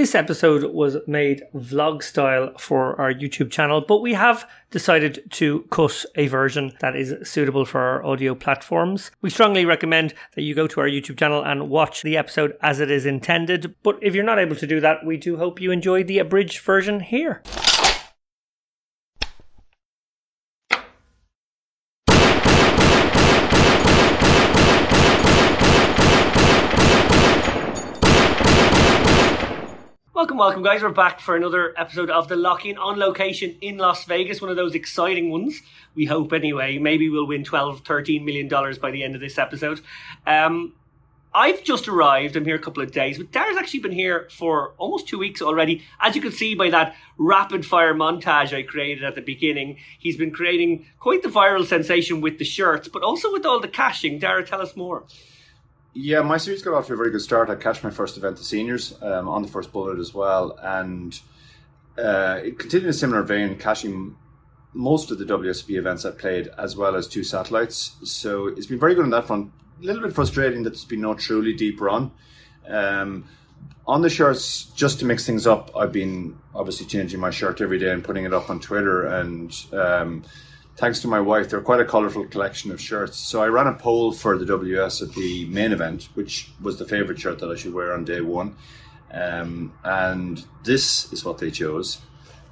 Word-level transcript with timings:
This 0.00 0.14
episode 0.14 0.64
was 0.72 0.96
made 1.06 1.42
vlog 1.54 2.02
style 2.02 2.54
for 2.56 2.98
our 2.98 3.12
YouTube 3.12 3.50
channel, 3.50 3.84
but 3.86 3.98
we 4.00 4.14
have 4.14 4.48
decided 4.70 5.30
to 5.32 5.66
cut 5.70 6.06
a 6.14 6.26
version 6.26 6.72
that 6.80 6.96
is 6.96 7.28
suitable 7.28 7.66
for 7.66 7.82
our 7.82 8.02
audio 8.06 8.34
platforms. 8.34 9.10
We 9.20 9.28
strongly 9.28 9.66
recommend 9.66 10.14
that 10.36 10.42
you 10.42 10.54
go 10.54 10.66
to 10.68 10.80
our 10.80 10.86
YouTube 10.86 11.18
channel 11.18 11.44
and 11.44 11.68
watch 11.68 12.00
the 12.00 12.16
episode 12.16 12.56
as 12.62 12.80
it 12.80 12.90
is 12.90 13.04
intended, 13.04 13.74
but 13.82 13.98
if 14.00 14.14
you're 14.14 14.24
not 14.24 14.38
able 14.38 14.56
to 14.56 14.66
do 14.66 14.80
that, 14.80 15.04
we 15.04 15.18
do 15.18 15.36
hope 15.36 15.60
you 15.60 15.70
enjoy 15.70 16.02
the 16.02 16.18
abridged 16.18 16.60
version 16.60 17.00
here. 17.00 17.42
Welcome, 30.30 30.38
welcome, 30.38 30.62
guys. 30.62 30.80
We're 30.80 30.90
back 30.90 31.18
for 31.18 31.34
another 31.34 31.74
episode 31.76 32.08
of 32.08 32.28
the 32.28 32.36
Lock 32.36 32.64
In 32.64 32.78
on 32.78 33.00
location 33.00 33.56
in 33.60 33.78
Las 33.78 34.04
Vegas. 34.04 34.40
One 34.40 34.48
of 34.48 34.56
those 34.56 34.76
exciting 34.76 35.28
ones. 35.28 35.60
We 35.96 36.04
hope, 36.04 36.32
anyway. 36.32 36.78
Maybe 36.78 37.08
we'll 37.08 37.26
win 37.26 37.42
12, 37.42 37.80
13 37.80 38.24
million 38.24 38.46
dollars 38.46 38.78
by 38.78 38.92
the 38.92 39.02
end 39.02 39.16
of 39.16 39.20
this 39.20 39.38
episode. 39.38 39.80
Um, 40.28 40.74
I've 41.34 41.64
just 41.64 41.88
arrived. 41.88 42.36
I'm 42.36 42.44
here 42.44 42.54
a 42.54 42.60
couple 42.60 42.80
of 42.80 42.92
days, 42.92 43.18
but 43.18 43.32
Dar's 43.32 43.56
actually 43.56 43.80
been 43.80 43.90
here 43.90 44.28
for 44.30 44.74
almost 44.78 45.08
two 45.08 45.18
weeks 45.18 45.42
already. 45.42 45.82
As 45.98 46.14
you 46.14 46.22
can 46.22 46.30
see 46.30 46.54
by 46.54 46.70
that 46.70 46.94
rapid 47.18 47.66
fire 47.66 47.92
montage 47.92 48.56
I 48.56 48.62
created 48.62 49.02
at 49.02 49.16
the 49.16 49.22
beginning, 49.22 49.78
he's 49.98 50.16
been 50.16 50.30
creating 50.30 50.86
quite 51.00 51.24
the 51.24 51.28
viral 51.28 51.66
sensation 51.66 52.20
with 52.20 52.38
the 52.38 52.44
shirts, 52.44 52.86
but 52.86 53.02
also 53.02 53.32
with 53.32 53.44
all 53.44 53.58
the 53.58 53.66
cashing. 53.66 54.20
Dara, 54.20 54.46
tell 54.46 54.62
us 54.62 54.76
more. 54.76 55.06
Yeah, 55.92 56.22
my 56.22 56.36
series 56.36 56.62
got 56.62 56.74
off 56.74 56.86
to 56.86 56.92
a 56.92 56.96
very 56.96 57.10
good 57.10 57.20
start. 57.20 57.50
I 57.50 57.56
catched 57.56 57.82
my 57.82 57.90
first 57.90 58.16
event, 58.16 58.36
the 58.36 58.44
seniors, 58.44 58.94
um, 59.02 59.28
on 59.28 59.42
the 59.42 59.48
first 59.48 59.72
bullet 59.72 59.98
as 59.98 60.14
well, 60.14 60.56
and 60.62 61.18
uh, 61.98 62.38
it 62.44 62.60
continued 62.60 62.84
in 62.84 62.90
a 62.90 62.92
similar 62.92 63.22
vein, 63.24 63.56
cashing 63.56 64.16
most 64.72 65.10
of 65.10 65.18
the 65.18 65.24
WSOP 65.24 65.76
events 65.76 66.04
I 66.04 66.12
played, 66.12 66.48
as 66.56 66.76
well 66.76 66.94
as 66.94 67.08
two 67.08 67.24
satellites. 67.24 67.96
So 68.04 68.46
it's 68.46 68.66
been 68.66 68.78
very 68.78 68.94
good 68.94 69.02
on 69.02 69.10
that 69.10 69.26
front. 69.26 69.50
A 69.82 69.84
little 69.84 70.02
bit 70.02 70.14
frustrating 70.14 70.62
that 70.62 70.70
there's 70.70 70.84
been 70.84 71.00
no 71.00 71.14
truly 71.14 71.54
deep 71.54 71.80
run. 71.80 72.12
Um, 72.68 73.24
on 73.84 74.02
the 74.02 74.10
shirts, 74.10 74.66
just 74.76 75.00
to 75.00 75.04
mix 75.04 75.26
things 75.26 75.44
up, 75.44 75.76
I've 75.76 75.90
been 75.90 76.38
obviously 76.54 76.86
changing 76.86 77.18
my 77.18 77.30
shirt 77.30 77.60
every 77.60 77.80
day 77.80 77.90
and 77.90 78.04
putting 78.04 78.24
it 78.24 78.32
up 78.32 78.48
on 78.48 78.60
Twitter 78.60 79.06
and. 79.06 79.52
Um, 79.72 80.22
thanks 80.80 81.00
to 81.00 81.08
my 81.08 81.20
wife, 81.20 81.50
they're 81.50 81.60
quite 81.60 81.78
a 81.78 81.84
colourful 81.84 82.26
collection 82.28 82.70
of 82.70 82.80
shirts. 82.80 83.18
So 83.18 83.42
I 83.42 83.48
ran 83.48 83.66
a 83.66 83.74
poll 83.74 84.12
for 84.12 84.38
the 84.38 84.46
WSOP 84.46 85.46
main 85.50 85.72
event, 85.72 86.08
which 86.14 86.50
was 86.62 86.78
the 86.78 86.86
favourite 86.86 87.20
shirt 87.20 87.38
that 87.40 87.50
I 87.50 87.54
should 87.54 87.74
wear 87.74 87.92
on 87.92 88.06
day 88.06 88.22
one. 88.22 88.56
Um, 89.12 89.74
and 89.84 90.42
this 90.64 91.12
is 91.12 91.22
what 91.22 91.36
they 91.36 91.50
chose. 91.50 92.00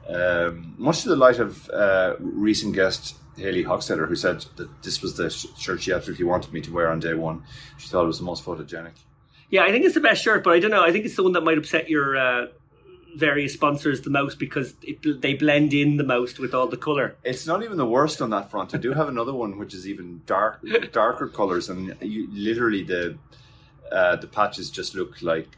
Um, 0.07 0.75
much 0.77 1.03
to 1.03 1.09
the 1.09 1.17
light 1.17 1.39
of 1.39 1.71
uh, 1.71 2.17
recent 2.19 2.75
guest 2.75 3.17
Haley 3.39 3.65
Hochstetler, 3.65 4.07
who 4.07 4.17
said 4.17 4.45
that 4.57 4.83
this 4.83 5.01
was 5.01 5.17
the 5.17 5.31
shirt 5.31 5.81
she 5.81 5.93
absolutely 5.93 6.27
wanted 6.27 6.53
me 6.53 6.61
to 6.61 6.73
wear 6.73 6.91
on 6.91 7.01
day 7.01 7.15
one. 7.15 7.45
She 7.79 7.89
thought 7.89 8.05
it 8.05 8.09
was 8.09 8.19
the 8.19 8.25
most 8.25 8.45
photogenic. 8.45 8.93
Yeah, 9.49 9.63
I 9.63 9.71
think 9.71 9.87
it's 9.87 9.95
the 9.95 10.01
best 10.01 10.23
shirt, 10.23 10.45
but 10.45 10.53
I 10.53 10.61
don't 10.61 10.71
know. 10.71 10.85
I 10.85 10.93
think 10.93 11.07
it's 11.07 11.17
the 11.17 11.23
one 11.23 11.33
that 11.33 11.45
might 11.45 11.57
upset 11.57 11.89
your 11.89 12.15
uh, 12.15 12.47
various 13.19 13.53
sponsors 13.55 14.03
the 14.03 14.11
most 14.11 14.39
because 14.39 14.75
it, 14.83 15.21
they 15.21 15.35
blend 15.35 15.75
in 15.75 15.97
the 15.97 16.05
most 16.05 16.39
with 16.39 16.55
all 16.55 16.67
the 16.67 16.77
color. 16.77 17.17
It's 17.25 17.47
not 17.47 17.63
even 17.63 17.77
the 17.77 17.87
worst 17.87 18.23
on 18.23 18.31
that 18.31 18.51
front. 18.51 18.75
I 18.75 18.79
do 18.79 18.93
have 18.93 19.09
another 19.09 19.35
one 19.35 19.59
which 19.59 19.75
is 19.75 19.87
even 19.89 20.23
dark, 20.27 20.61
darker 20.93 21.29
colors, 21.29 21.69
and 21.69 21.97
you, 22.01 22.29
literally 22.33 22.85
the 22.85 23.19
uh, 23.91 24.17
the 24.17 24.27
patches 24.27 24.71
just 24.71 24.95
look 24.95 25.23
like 25.23 25.49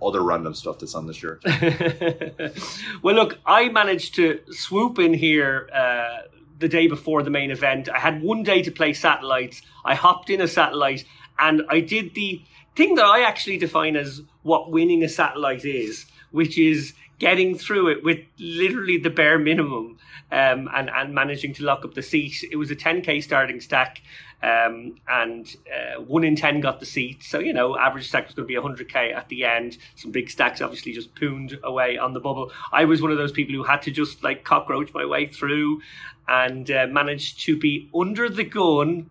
other 0.00 0.22
random 0.22 0.54
stuff 0.54 0.78
that's 0.78 0.94
on 0.94 1.06
the 1.06 1.14
shirt. 1.14 1.42
well, 3.02 3.14
look, 3.14 3.38
I 3.46 3.68
managed 3.68 4.14
to 4.16 4.40
swoop 4.50 4.98
in 4.98 5.14
here. 5.14 5.68
Uh, 5.72 6.28
the 6.60 6.68
day 6.68 6.86
before 6.86 7.22
the 7.24 7.30
main 7.30 7.50
event, 7.50 7.88
I 7.88 7.98
had 7.98 8.22
one 8.22 8.44
day 8.44 8.62
to 8.62 8.70
play 8.70 8.92
satellites. 8.92 9.60
I 9.84 9.96
hopped 9.96 10.30
in 10.30 10.40
a 10.40 10.46
satellite 10.46 11.04
and 11.38 11.62
I 11.68 11.80
did 11.80 12.14
the 12.14 12.42
thing 12.76 12.94
that 12.94 13.04
I 13.04 13.22
actually 13.22 13.58
define 13.58 13.96
as 13.96 14.22
what 14.42 14.70
winning 14.70 15.02
a 15.02 15.08
satellite 15.08 15.64
is 15.64 16.06
which 16.34 16.58
is 16.58 16.94
getting 17.20 17.56
through 17.56 17.86
it 17.88 18.02
with 18.02 18.18
literally 18.40 18.98
the 18.98 19.08
bare 19.08 19.38
minimum 19.38 19.96
um, 20.32 20.68
and, 20.74 20.90
and 20.90 21.14
managing 21.14 21.54
to 21.54 21.62
lock 21.62 21.84
up 21.84 21.94
the 21.94 22.02
seat. 22.02 22.44
It 22.50 22.56
was 22.56 22.72
a 22.72 22.76
10k 22.76 23.22
starting 23.22 23.60
stack, 23.60 24.02
um, 24.42 24.96
and 25.08 25.46
uh, 25.72 26.00
one 26.02 26.24
in 26.24 26.34
10 26.34 26.60
got 26.60 26.80
the 26.80 26.86
seat. 26.86 27.22
So, 27.22 27.38
you 27.38 27.52
know, 27.52 27.78
average 27.78 28.08
stack 28.08 28.26
was 28.26 28.34
going 28.34 28.48
to 28.48 28.52
be 28.52 28.60
100k 28.60 29.14
at 29.14 29.28
the 29.28 29.44
end. 29.44 29.78
Some 29.94 30.10
big 30.10 30.28
stacks 30.28 30.60
obviously 30.60 30.92
just 30.92 31.14
pooned 31.14 31.56
away 31.62 31.98
on 31.98 32.14
the 32.14 32.20
bubble. 32.20 32.50
I 32.72 32.84
was 32.84 33.00
one 33.00 33.12
of 33.12 33.16
those 33.16 33.30
people 33.30 33.54
who 33.54 33.62
had 33.62 33.82
to 33.82 33.92
just 33.92 34.24
like 34.24 34.42
cockroach 34.42 34.92
my 34.92 35.06
way 35.06 35.26
through 35.26 35.82
and 36.26 36.68
uh, 36.68 36.88
managed 36.90 37.38
to 37.42 37.56
be 37.56 37.88
under 37.94 38.28
the 38.28 38.44
gun 38.44 39.08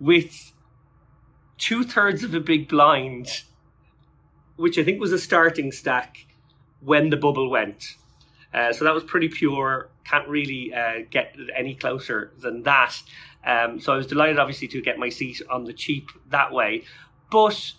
with 0.00 0.52
two 1.56 1.84
thirds 1.84 2.24
of 2.24 2.34
a 2.34 2.40
big 2.40 2.68
blind, 2.68 3.44
which 4.56 4.76
I 4.76 4.82
think 4.82 5.00
was 5.00 5.12
a 5.12 5.20
starting 5.20 5.70
stack 5.70 6.26
when 6.84 7.10
the 7.10 7.16
bubble 7.16 7.50
went. 7.50 7.96
Uh, 8.52 8.72
so 8.72 8.84
that 8.84 8.94
was 8.94 9.02
pretty 9.02 9.28
pure. 9.28 9.90
Can't 10.04 10.28
really 10.28 10.72
uh, 10.72 11.00
get 11.10 11.34
any 11.56 11.74
closer 11.74 12.32
than 12.38 12.62
that. 12.62 12.94
Um, 13.44 13.80
so 13.80 13.92
I 13.92 13.96
was 13.96 14.06
delighted, 14.06 14.38
obviously, 14.38 14.68
to 14.68 14.80
get 14.80 14.98
my 14.98 15.08
seat 15.08 15.42
on 15.50 15.64
the 15.64 15.72
cheap 15.72 16.08
that 16.30 16.52
way. 16.52 16.84
But 17.30 17.72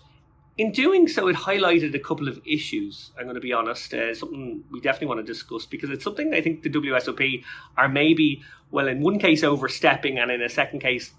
in 0.58 0.72
doing 0.72 1.08
so, 1.08 1.28
it 1.28 1.36
highlighted 1.36 1.94
a 1.94 1.98
couple 1.98 2.28
of 2.28 2.40
issues. 2.46 3.10
I'm 3.18 3.24
going 3.24 3.34
to 3.34 3.40
be 3.40 3.52
honest, 3.52 3.92
uh, 3.94 4.14
something 4.14 4.64
we 4.70 4.80
definitely 4.80 5.08
want 5.08 5.20
to 5.20 5.32
discuss 5.32 5.66
because 5.66 5.90
it's 5.90 6.04
something 6.04 6.34
I 6.34 6.40
think 6.40 6.62
the 6.62 6.70
WSOP 6.70 7.42
are 7.76 7.88
maybe, 7.88 8.42
well, 8.70 8.88
in 8.88 9.00
one 9.00 9.18
case 9.18 9.42
overstepping, 9.42 10.18
and 10.18 10.30
in 10.30 10.42
a 10.42 10.48
second 10.48 10.80
case 10.80 11.12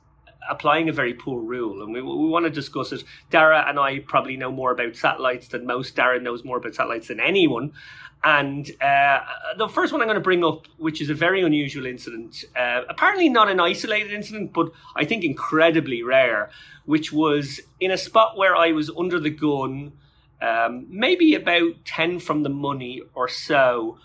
applying 0.50 0.90
a 0.90 0.94
very 0.94 1.14
poor 1.14 1.42
rule, 1.42 1.84
and 1.84 1.94
we, 1.94 2.02
we 2.02 2.28
want 2.28 2.46
to 2.46 2.50
discuss 2.50 2.92
it. 2.92 3.04
Dara 3.30 3.66
and 3.68 3.80
I 3.80 4.00
probably 4.00 4.38
know 4.38 4.52
more 4.52 4.72
about 4.72 4.96
satellites 4.96 5.48
than 5.48 5.66
most. 5.66 5.96
Dara 5.96 6.20
knows 6.20 6.44
more 6.44 6.58
about 6.58 6.76
satellites 6.76 7.08
than 7.10 7.20
anyone. 7.20 7.74
And 8.24 8.70
uh, 8.82 9.20
the 9.58 9.68
first 9.68 9.94
one 9.94 10.02
I'm 10.02 10.08
going 10.08 10.16
to 10.16 10.22
bring 10.22 10.44
up, 10.44 10.66
which 10.78 11.02
is 11.02 11.10
a 11.10 11.14
very 11.14 11.44
unusual 11.44 11.86
incident, 11.86 12.46
uh, 12.56 12.82
apparently 12.90 13.30
not 13.30 13.48
an 13.48 13.60
isolated 13.60 14.12
incident, 14.12 14.54
but 14.54 14.72
I 14.96 15.06
think 15.06 15.24
incredibly 15.24 16.02
rare, 16.02 16.50
which 16.86 17.14
was 17.14 17.62
in 17.80 17.92
a 17.92 17.98
spot 17.98 18.36
where 18.36 18.56
I 18.56 18.72
was 18.72 18.90
under 18.98 19.20
the 19.20 19.30
gun, 19.30 19.94
um, 20.42 20.88
maybe 20.90 21.36
about 21.36 21.86
10 21.86 22.20
from 22.20 22.44
the 22.44 22.50
money 22.50 23.02
or 23.14 23.28
so. 23.28 24.00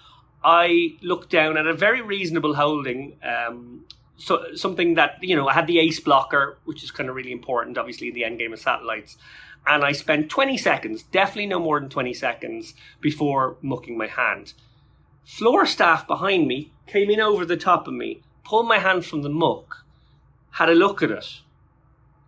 I 0.44 0.96
looked 1.02 1.30
down 1.30 1.56
at 1.56 1.66
a 1.66 1.74
very 1.74 2.02
reasonable 2.02 2.54
holding 2.54 3.16
um, 3.22 3.86
so 4.16 4.54
something 4.54 4.94
that 4.94 5.16
you 5.20 5.34
know 5.34 5.48
I 5.48 5.54
had 5.54 5.66
the 5.66 5.78
ace 5.78 6.00
blocker, 6.00 6.58
which 6.64 6.82
is 6.82 6.90
kind 6.90 7.08
of 7.08 7.16
really 7.16 7.32
important, 7.32 7.78
obviously 7.78 8.08
in 8.08 8.14
the 8.14 8.24
end 8.24 8.38
game 8.38 8.52
of 8.52 8.60
satellites. 8.60 9.16
And 9.66 9.84
I 9.84 9.92
spent 9.92 10.28
20 10.28 10.58
seconds, 10.58 11.04
definitely 11.04 11.46
no 11.46 11.60
more 11.60 11.78
than 11.78 11.88
20 11.88 12.12
seconds, 12.14 12.74
before 13.00 13.58
mucking 13.62 13.96
my 13.96 14.08
hand. 14.08 14.54
Floor 15.24 15.66
staff 15.66 16.06
behind 16.06 16.48
me 16.48 16.72
came 16.88 17.10
in 17.10 17.20
over 17.20 17.44
the 17.44 17.56
top 17.56 17.86
of 17.86 17.94
me, 17.94 18.22
pulled 18.44 18.66
my 18.66 18.78
hand 18.78 19.06
from 19.06 19.22
the 19.22 19.28
muck, 19.28 19.84
had 20.50 20.68
a 20.68 20.74
look 20.74 21.00
at 21.00 21.12
it, 21.12 21.42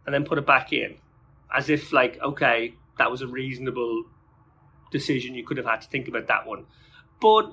and 0.07 0.15
then 0.15 0.25
put 0.25 0.39
it 0.39 0.47
back 0.47 0.73
in, 0.73 0.97
as 1.53 1.69
if 1.69 1.93
like, 1.93 2.21
okay, 2.23 2.75
that 2.99 3.11
was 3.11 3.21
a 3.21 3.27
reasonable 3.27 4.05
decision. 4.93 5.35
You 5.35 5.45
could 5.45 5.57
have 5.57 5.67
had 5.67 5.81
to 5.81 5.89
think 5.89 6.07
about 6.07 6.29
that 6.29 6.47
one, 6.47 6.67
but 7.21 7.53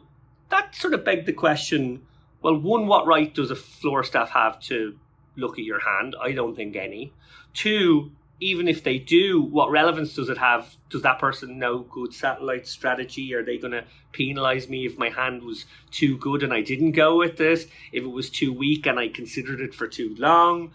that 0.50 0.76
sort 0.76 0.94
of 0.94 1.04
begged 1.04 1.26
the 1.26 1.34
question 1.34 2.06
well, 2.42 2.58
one, 2.58 2.88
what 2.88 3.08
right 3.08 3.34
does 3.34 3.52
a 3.52 3.56
floor 3.56 4.04
staff 4.04 4.30
have 4.32 4.60
to 4.62 4.98
look 5.36 5.60
at 5.60 5.66
your 5.66 5.80
hand? 5.80 6.16
I 6.20 6.32
don't 6.32 6.56
think 6.56 6.76
any. 6.76 7.14
Two, 7.54 8.12
even 8.40 8.68
if 8.68 8.84
they 8.84 8.98
do, 8.98 9.42
what 9.42 9.70
relevance 9.70 10.16
does 10.16 10.28
it 10.28 10.40
have? 10.40 10.76
Does 10.90 11.04
that 11.04 11.20
person 11.20 11.60
know 11.60 11.80
good 11.80 12.14
satellite 12.14 12.68
strategy? 12.68 13.34
Are 13.36 13.44
they 13.44 13.58
going 13.58 13.74
to 13.74 13.86
penalize 14.12 14.68
me 14.68 14.86
if 14.86 14.98
my 14.98 15.10
hand 15.10 15.44
was 15.44 15.66
too 15.92 16.18
good 16.18 16.42
and 16.42 16.52
I 16.52 16.62
didn't 16.62 16.94
go 16.94 17.18
with 17.18 17.38
this? 17.38 17.68
If 17.92 18.04
it 18.04 18.12
was 18.12 18.32
too 18.32 18.52
weak 18.52 18.88
and 18.88 19.00
I 19.00 19.10
considered 19.10 19.62
it 19.62 19.76
for 19.76 19.88
too 19.88 20.16
long? 20.18 20.72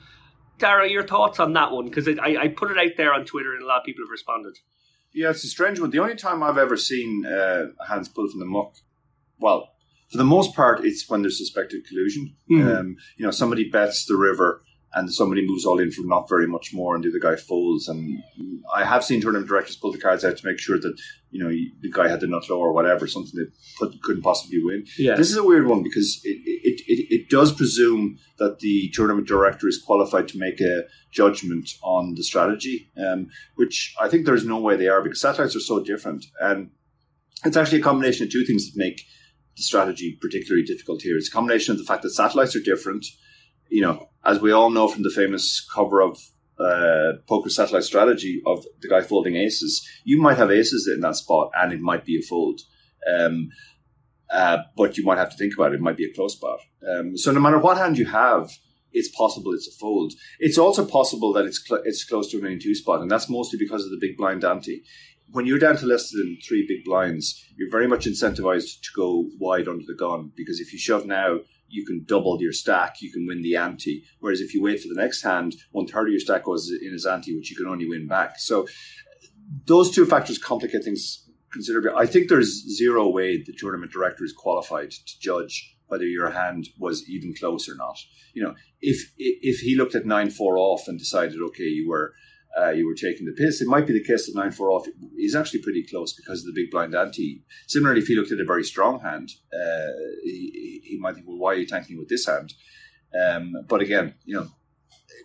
Dara, 0.58 0.88
your 0.88 1.02
thoughts 1.02 1.40
on 1.40 1.52
that 1.54 1.72
one? 1.72 1.86
Because 1.86 2.08
I, 2.08 2.36
I 2.40 2.48
put 2.48 2.70
it 2.70 2.78
out 2.78 2.96
there 2.96 3.12
on 3.12 3.24
Twitter 3.24 3.52
and 3.52 3.62
a 3.62 3.66
lot 3.66 3.80
of 3.80 3.84
people 3.84 4.04
have 4.04 4.10
responded. 4.10 4.58
Yeah, 5.12 5.30
it's 5.30 5.44
a 5.44 5.48
strange 5.48 5.80
one. 5.80 5.90
The 5.90 5.98
only 5.98 6.14
time 6.14 6.42
I've 6.42 6.58
ever 6.58 6.76
seen 6.76 7.26
uh, 7.26 7.66
hands 7.88 8.08
pulled 8.08 8.30
from 8.30 8.40
the 8.40 8.46
muck, 8.46 8.74
well, 9.40 9.72
for 10.10 10.18
the 10.18 10.24
most 10.24 10.54
part, 10.54 10.84
it's 10.84 11.08
when 11.08 11.22
there's 11.22 11.38
suspected 11.38 11.86
collusion. 11.86 12.36
Mm. 12.50 12.78
Um, 12.78 12.96
you 13.16 13.24
know, 13.24 13.30
somebody 13.30 13.68
bets 13.68 14.04
the 14.04 14.16
river 14.16 14.62
and 14.94 15.12
somebody 15.12 15.46
moves 15.46 15.66
all 15.66 15.78
in 15.78 15.90
for 15.90 16.02
not 16.04 16.28
very 16.28 16.46
much 16.46 16.72
more, 16.72 16.94
and 16.94 17.04
the 17.04 17.10
other 17.10 17.18
guy 17.18 17.36
folds. 17.36 17.86
And 17.88 18.22
I 18.74 18.84
have 18.84 19.04
seen 19.04 19.20
tournament 19.20 19.48
directors 19.48 19.76
pull 19.76 19.92
the 19.92 19.98
cards 19.98 20.24
out 20.24 20.38
to 20.38 20.46
make 20.46 20.58
sure 20.58 20.78
that 20.78 20.98
you 21.30 21.42
know 21.42 21.50
the 21.50 21.90
guy 21.90 22.08
had 22.08 22.20
the 22.20 22.26
nut 22.26 22.48
low 22.48 22.58
or 22.58 22.72
whatever, 22.72 23.06
something 23.06 23.34
that 23.80 24.02
couldn't 24.02 24.22
possibly 24.22 24.62
win. 24.62 24.86
Yeah. 24.96 25.16
This 25.16 25.30
is 25.30 25.36
a 25.36 25.44
weird 25.44 25.66
one 25.66 25.82
because 25.82 26.20
it, 26.24 26.38
it, 26.46 26.80
it, 26.86 27.14
it 27.14 27.28
does 27.28 27.52
presume 27.52 28.18
that 28.38 28.60
the 28.60 28.90
tournament 28.94 29.28
director 29.28 29.68
is 29.68 29.82
qualified 29.84 30.28
to 30.28 30.38
make 30.38 30.60
a 30.60 30.84
judgment 31.10 31.68
on 31.82 32.14
the 32.14 32.22
strategy, 32.22 32.90
um, 32.96 33.28
which 33.56 33.94
I 34.00 34.08
think 34.08 34.24
there's 34.24 34.46
no 34.46 34.60
way 34.60 34.76
they 34.76 34.88
are 34.88 35.02
because 35.02 35.20
satellites 35.20 35.56
are 35.56 35.60
so 35.60 35.82
different 35.82 36.24
and 36.40 36.70
it's 37.44 37.56
actually 37.56 37.80
a 37.80 37.84
combination 37.84 38.26
of 38.26 38.32
two 38.32 38.44
things 38.44 38.70
that 38.70 38.78
make 38.78 39.02
strategy 39.56 40.18
particularly 40.20 40.64
difficult 40.64 41.02
here. 41.02 41.16
It's 41.16 41.28
a 41.28 41.32
combination 41.32 41.72
of 41.72 41.78
the 41.78 41.84
fact 41.84 42.02
that 42.02 42.10
satellites 42.10 42.54
are 42.56 42.60
different. 42.60 43.06
You 43.68 43.82
know, 43.82 44.08
as 44.24 44.40
we 44.40 44.52
all 44.52 44.70
know 44.70 44.88
from 44.88 45.02
the 45.02 45.10
famous 45.10 45.66
cover 45.74 46.00
of 46.00 46.18
uh, 46.58 47.18
poker 47.28 47.50
satellite 47.50 47.84
strategy 47.84 48.42
of 48.46 48.64
the 48.80 48.88
guy 48.88 49.02
folding 49.02 49.36
aces, 49.36 49.86
you 50.04 50.20
might 50.20 50.38
have 50.38 50.50
aces 50.50 50.88
in 50.92 51.00
that 51.00 51.16
spot 51.16 51.50
and 51.54 51.72
it 51.72 51.80
might 51.80 52.04
be 52.04 52.18
a 52.18 52.22
fold. 52.22 52.60
Um, 53.12 53.50
uh, 54.30 54.58
but 54.76 54.96
you 54.96 55.04
might 55.04 55.18
have 55.18 55.30
to 55.30 55.36
think 55.36 55.54
about 55.54 55.72
it. 55.72 55.76
It 55.76 55.80
might 55.80 55.96
be 55.96 56.06
a 56.06 56.14
close 56.14 56.34
spot. 56.34 56.60
Um, 56.88 57.16
so 57.16 57.32
no 57.32 57.40
matter 57.40 57.58
what 57.58 57.78
hand 57.78 57.98
you 57.98 58.06
have, 58.06 58.50
it's 58.92 59.08
possible 59.08 59.52
it's 59.52 59.68
a 59.68 59.78
fold. 59.78 60.14
It's 60.38 60.58
also 60.58 60.84
possible 60.84 61.32
that 61.34 61.44
it's 61.44 61.62
cl- 61.64 61.82
it's 61.84 62.04
close 62.04 62.30
to 62.30 62.38
a 62.38 62.40
remaining 62.40 62.60
two 62.60 62.74
spot, 62.74 63.02
and 63.02 63.10
that's 63.10 63.28
mostly 63.28 63.58
because 63.58 63.84
of 63.84 63.90
the 63.90 63.98
big 64.00 64.16
blind 64.16 64.42
ante. 64.42 64.82
When 65.30 65.46
you're 65.46 65.58
down 65.58 65.76
to 65.78 65.86
less 65.86 66.10
than 66.10 66.38
three 66.46 66.64
big 66.66 66.84
blinds, 66.84 67.44
you're 67.56 67.70
very 67.70 67.86
much 67.86 68.06
incentivized 68.06 68.80
to 68.80 68.90
go 68.94 69.28
wide 69.38 69.68
under 69.68 69.84
the 69.86 69.94
gun 69.94 70.32
because 70.36 70.60
if 70.60 70.72
you 70.72 70.78
shove 70.78 71.04
now, 71.04 71.40
you 71.68 71.84
can 71.84 72.04
double 72.04 72.40
your 72.40 72.52
stack, 72.52 73.02
you 73.02 73.12
can 73.12 73.26
win 73.26 73.42
the 73.42 73.56
ante. 73.56 74.04
Whereas 74.20 74.40
if 74.40 74.54
you 74.54 74.62
wait 74.62 74.80
for 74.80 74.88
the 74.88 75.00
next 75.00 75.22
hand, 75.22 75.56
one 75.72 75.86
third 75.86 76.06
of 76.06 76.12
your 76.12 76.20
stack 76.20 76.44
goes 76.44 76.70
in 76.70 76.94
as 76.94 77.06
ante, 77.06 77.36
which 77.36 77.50
you 77.50 77.56
can 77.56 77.66
only 77.66 77.88
win 77.88 78.06
back. 78.06 78.38
So 78.38 78.68
those 79.66 79.90
two 79.90 80.06
factors 80.06 80.38
complicate 80.38 80.84
things 80.84 81.28
considerably. 81.52 81.90
I 81.96 82.06
think 82.06 82.28
there's 82.28 82.64
zero 82.76 83.08
way 83.08 83.42
the 83.42 83.54
tournament 83.56 83.92
director 83.92 84.24
is 84.24 84.32
qualified 84.32 84.90
to 84.90 85.20
judge 85.20 85.76
whether 85.88 86.04
your 86.04 86.30
hand 86.30 86.68
was 86.78 87.08
even 87.08 87.34
close 87.34 87.68
or 87.68 87.74
not. 87.76 87.98
You 88.34 88.44
know, 88.44 88.54
if 88.80 89.12
if 89.18 89.60
he 89.60 89.76
looked 89.76 89.94
at 89.94 90.06
nine 90.06 90.30
four 90.30 90.58
off 90.58 90.88
and 90.88 90.98
decided, 90.98 91.40
okay, 91.40 91.64
you 91.64 91.88
were 91.88 92.12
uh, 92.58 92.70
you 92.70 92.86
were 92.86 92.94
taking 92.94 93.26
the 93.26 93.32
piss, 93.32 93.60
it 93.60 93.68
might 93.68 93.86
be 93.86 93.92
the 93.92 94.04
case 94.04 94.26
that 94.26 94.34
nine 94.34 94.50
four 94.50 94.70
off 94.70 94.86
is 95.18 95.34
actually 95.34 95.62
pretty 95.62 95.84
close 95.84 96.12
because 96.14 96.40
of 96.40 96.46
the 96.46 96.60
big 96.60 96.70
blind 96.70 96.94
ante. 96.94 97.44
Similarly, 97.66 98.00
if 98.00 98.06
he 98.06 98.16
looked 98.16 98.32
at 98.32 98.40
a 98.40 98.44
very 98.44 98.64
strong 98.64 99.00
hand, 99.00 99.30
uh, 99.52 99.92
he, 100.24 100.80
he 100.84 100.98
might 100.98 101.14
think, 101.14 101.26
well, 101.26 101.38
why 101.38 101.52
are 101.52 101.56
you 101.56 101.66
tanking 101.66 101.98
with 101.98 102.08
this 102.08 102.26
hand? 102.26 102.54
Um, 103.28 103.54
but 103.68 103.80
again, 103.80 104.14
you 104.24 104.36
know, 104.36 104.48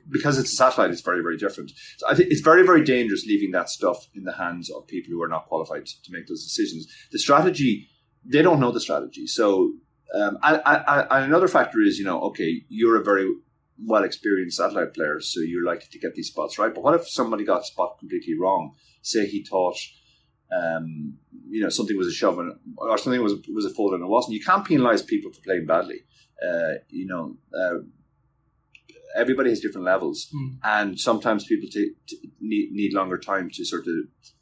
because 0.10 0.38
it's 0.38 0.52
a 0.52 0.56
satellite, 0.56 0.92
it's 0.92 1.02
very, 1.02 1.22
very 1.22 1.38
different. 1.38 1.72
So 1.98 2.08
I 2.08 2.16
think 2.16 2.32
it's 2.32 2.42
very, 2.42 2.66
very 2.66 2.84
dangerous 2.84 3.26
leaving 3.26 3.52
that 3.52 3.70
stuff 3.70 4.08
in 4.14 4.24
the 4.24 4.34
hands 4.34 4.70
of 4.70 4.88
people 4.88 5.12
who 5.12 5.22
are 5.22 5.28
not 5.28 5.48
qualified 5.48 5.86
to 5.86 6.12
make 6.12 6.28
those 6.28 6.44
decisions. 6.44 6.88
The 7.12 7.20
strategy, 7.20 7.88
they 8.26 8.42
don't 8.42 8.60
know 8.60 8.72
the 8.72 8.80
strategy. 8.80 9.28
So, 9.28 9.74
um, 10.14 10.38
and, 10.44 10.62
and 10.66 11.26
another 11.26 11.48
factor 11.48 11.82
is, 11.82 11.98
you 11.98 12.06
know, 12.06 12.22
okay, 12.24 12.64
you're 12.68 13.00
a 13.00 13.04
very 13.04 13.34
well 13.86 14.04
experienced 14.04 14.58
satellite 14.58 14.94
player, 14.94 15.20
so 15.20 15.42
you're 15.42 15.66
likely 15.66 15.88
to 15.92 16.00
get 16.00 16.16
these 16.16 16.28
spots 16.28 16.58
right. 16.58 16.74
But 16.74 16.84
what 16.84 16.96
if 16.96 17.10
somebody 17.10 17.46
got 17.46 17.62
a 17.62 17.66
spot 17.66 17.98
completely 18.00 18.36
wrong? 18.40 18.76
Say 19.02 19.26
he 19.26 19.44
thought, 19.44 19.78
um, 20.52 21.18
you 21.50 21.62
know, 21.62 21.70
something 21.70 21.98
was 21.98 22.08
a 22.08 22.12
shove 22.12 22.40
and, 22.40 22.54
or 22.78 22.98
something 22.98 23.22
was 23.22 23.36
was 23.54 23.66
a 23.66 23.74
fold 23.74 23.94
and 23.94 24.04
it 24.04 24.08
wasn't. 24.08 24.36
You 24.36 24.44
can't 24.44 24.66
penalize 24.66 25.02
people 25.02 25.32
for 25.32 25.42
playing 25.42 25.66
badly. 25.66 26.02
Uh, 26.46 26.76
you 26.90 27.06
know, 27.06 27.38
uh, 27.58 27.80
everybody 29.16 29.50
has 29.50 29.60
different 29.60 29.86
levels, 29.86 30.28
mm. 30.34 30.58
and 30.64 31.00
sometimes 31.00 31.46
people 31.46 31.70
t- 31.72 31.94
t- 32.08 32.32
need 32.40 32.72
need 32.72 32.94
longer 32.94 33.18
time 33.18 33.50
to 33.54 33.66
sort 33.66 33.88
of 33.88 33.96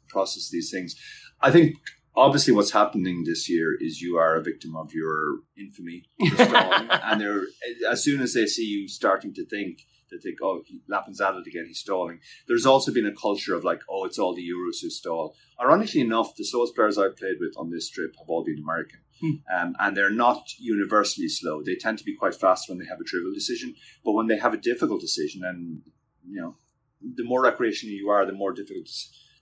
process 0.08 0.50
these 0.50 0.70
things. 0.70 0.94
I 1.40 1.50
think 1.50 1.76
obviously 2.16 2.54
what's 2.54 2.72
happening 2.72 3.24
this 3.24 3.48
year 3.48 3.76
is 3.80 4.00
you 4.00 4.16
are 4.16 4.36
a 4.36 4.42
victim 4.42 4.76
of 4.76 4.92
your 4.92 5.40
infamy, 5.56 6.04
and 6.20 7.20
they're 7.20 7.42
as 7.90 8.02
soon 8.02 8.20
as 8.20 8.34
they 8.34 8.46
see 8.46 8.64
you 8.64 8.88
starting 8.88 9.34
to 9.34 9.46
think 9.46 9.80
that 10.10 10.22
they 10.22 10.30
think, 10.30 10.38
oh, 10.42 10.62
Lappin's 10.88 11.20
at 11.20 11.34
it 11.34 11.46
again, 11.46 11.66
he's 11.66 11.80
stalling. 11.80 12.20
There's 12.48 12.66
also 12.66 12.92
been 12.92 13.06
a 13.06 13.14
culture 13.14 13.54
of 13.54 13.64
like, 13.64 13.80
oh, 13.88 14.04
it's 14.04 14.18
all 14.18 14.34
the 14.34 14.42
Euros 14.42 14.82
who 14.82 14.90
stall. 14.90 15.36
Ironically 15.60 16.00
enough, 16.00 16.34
the 16.36 16.44
slowest 16.44 16.74
players 16.74 16.98
I've 16.98 17.16
played 17.16 17.36
with 17.40 17.54
on 17.56 17.70
this 17.70 17.88
trip 17.88 18.14
have 18.18 18.28
all 18.28 18.44
been 18.44 18.58
American. 18.58 19.00
Hmm. 19.20 19.30
Um, 19.54 19.76
and 19.78 19.96
they're 19.96 20.10
not 20.10 20.48
universally 20.58 21.28
slow. 21.28 21.62
They 21.62 21.76
tend 21.76 21.98
to 21.98 22.04
be 22.04 22.16
quite 22.16 22.34
fast 22.34 22.68
when 22.68 22.78
they 22.78 22.86
have 22.86 23.00
a 23.00 23.04
trivial 23.04 23.32
decision, 23.32 23.74
but 24.04 24.12
when 24.12 24.26
they 24.26 24.38
have 24.38 24.54
a 24.54 24.58
difficult 24.58 25.00
decision, 25.00 25.42
and 25.44 25.82
you 26.26 26.40
know, 26.40 26.56
the 27.02 27.24
more 27.24 27.42
recreational 27.42 27.94
you 27.94 28.08
are, 28.08 28.26
the 28.26 28.32
more 28.32 28.52
difficult, 28.52 28.88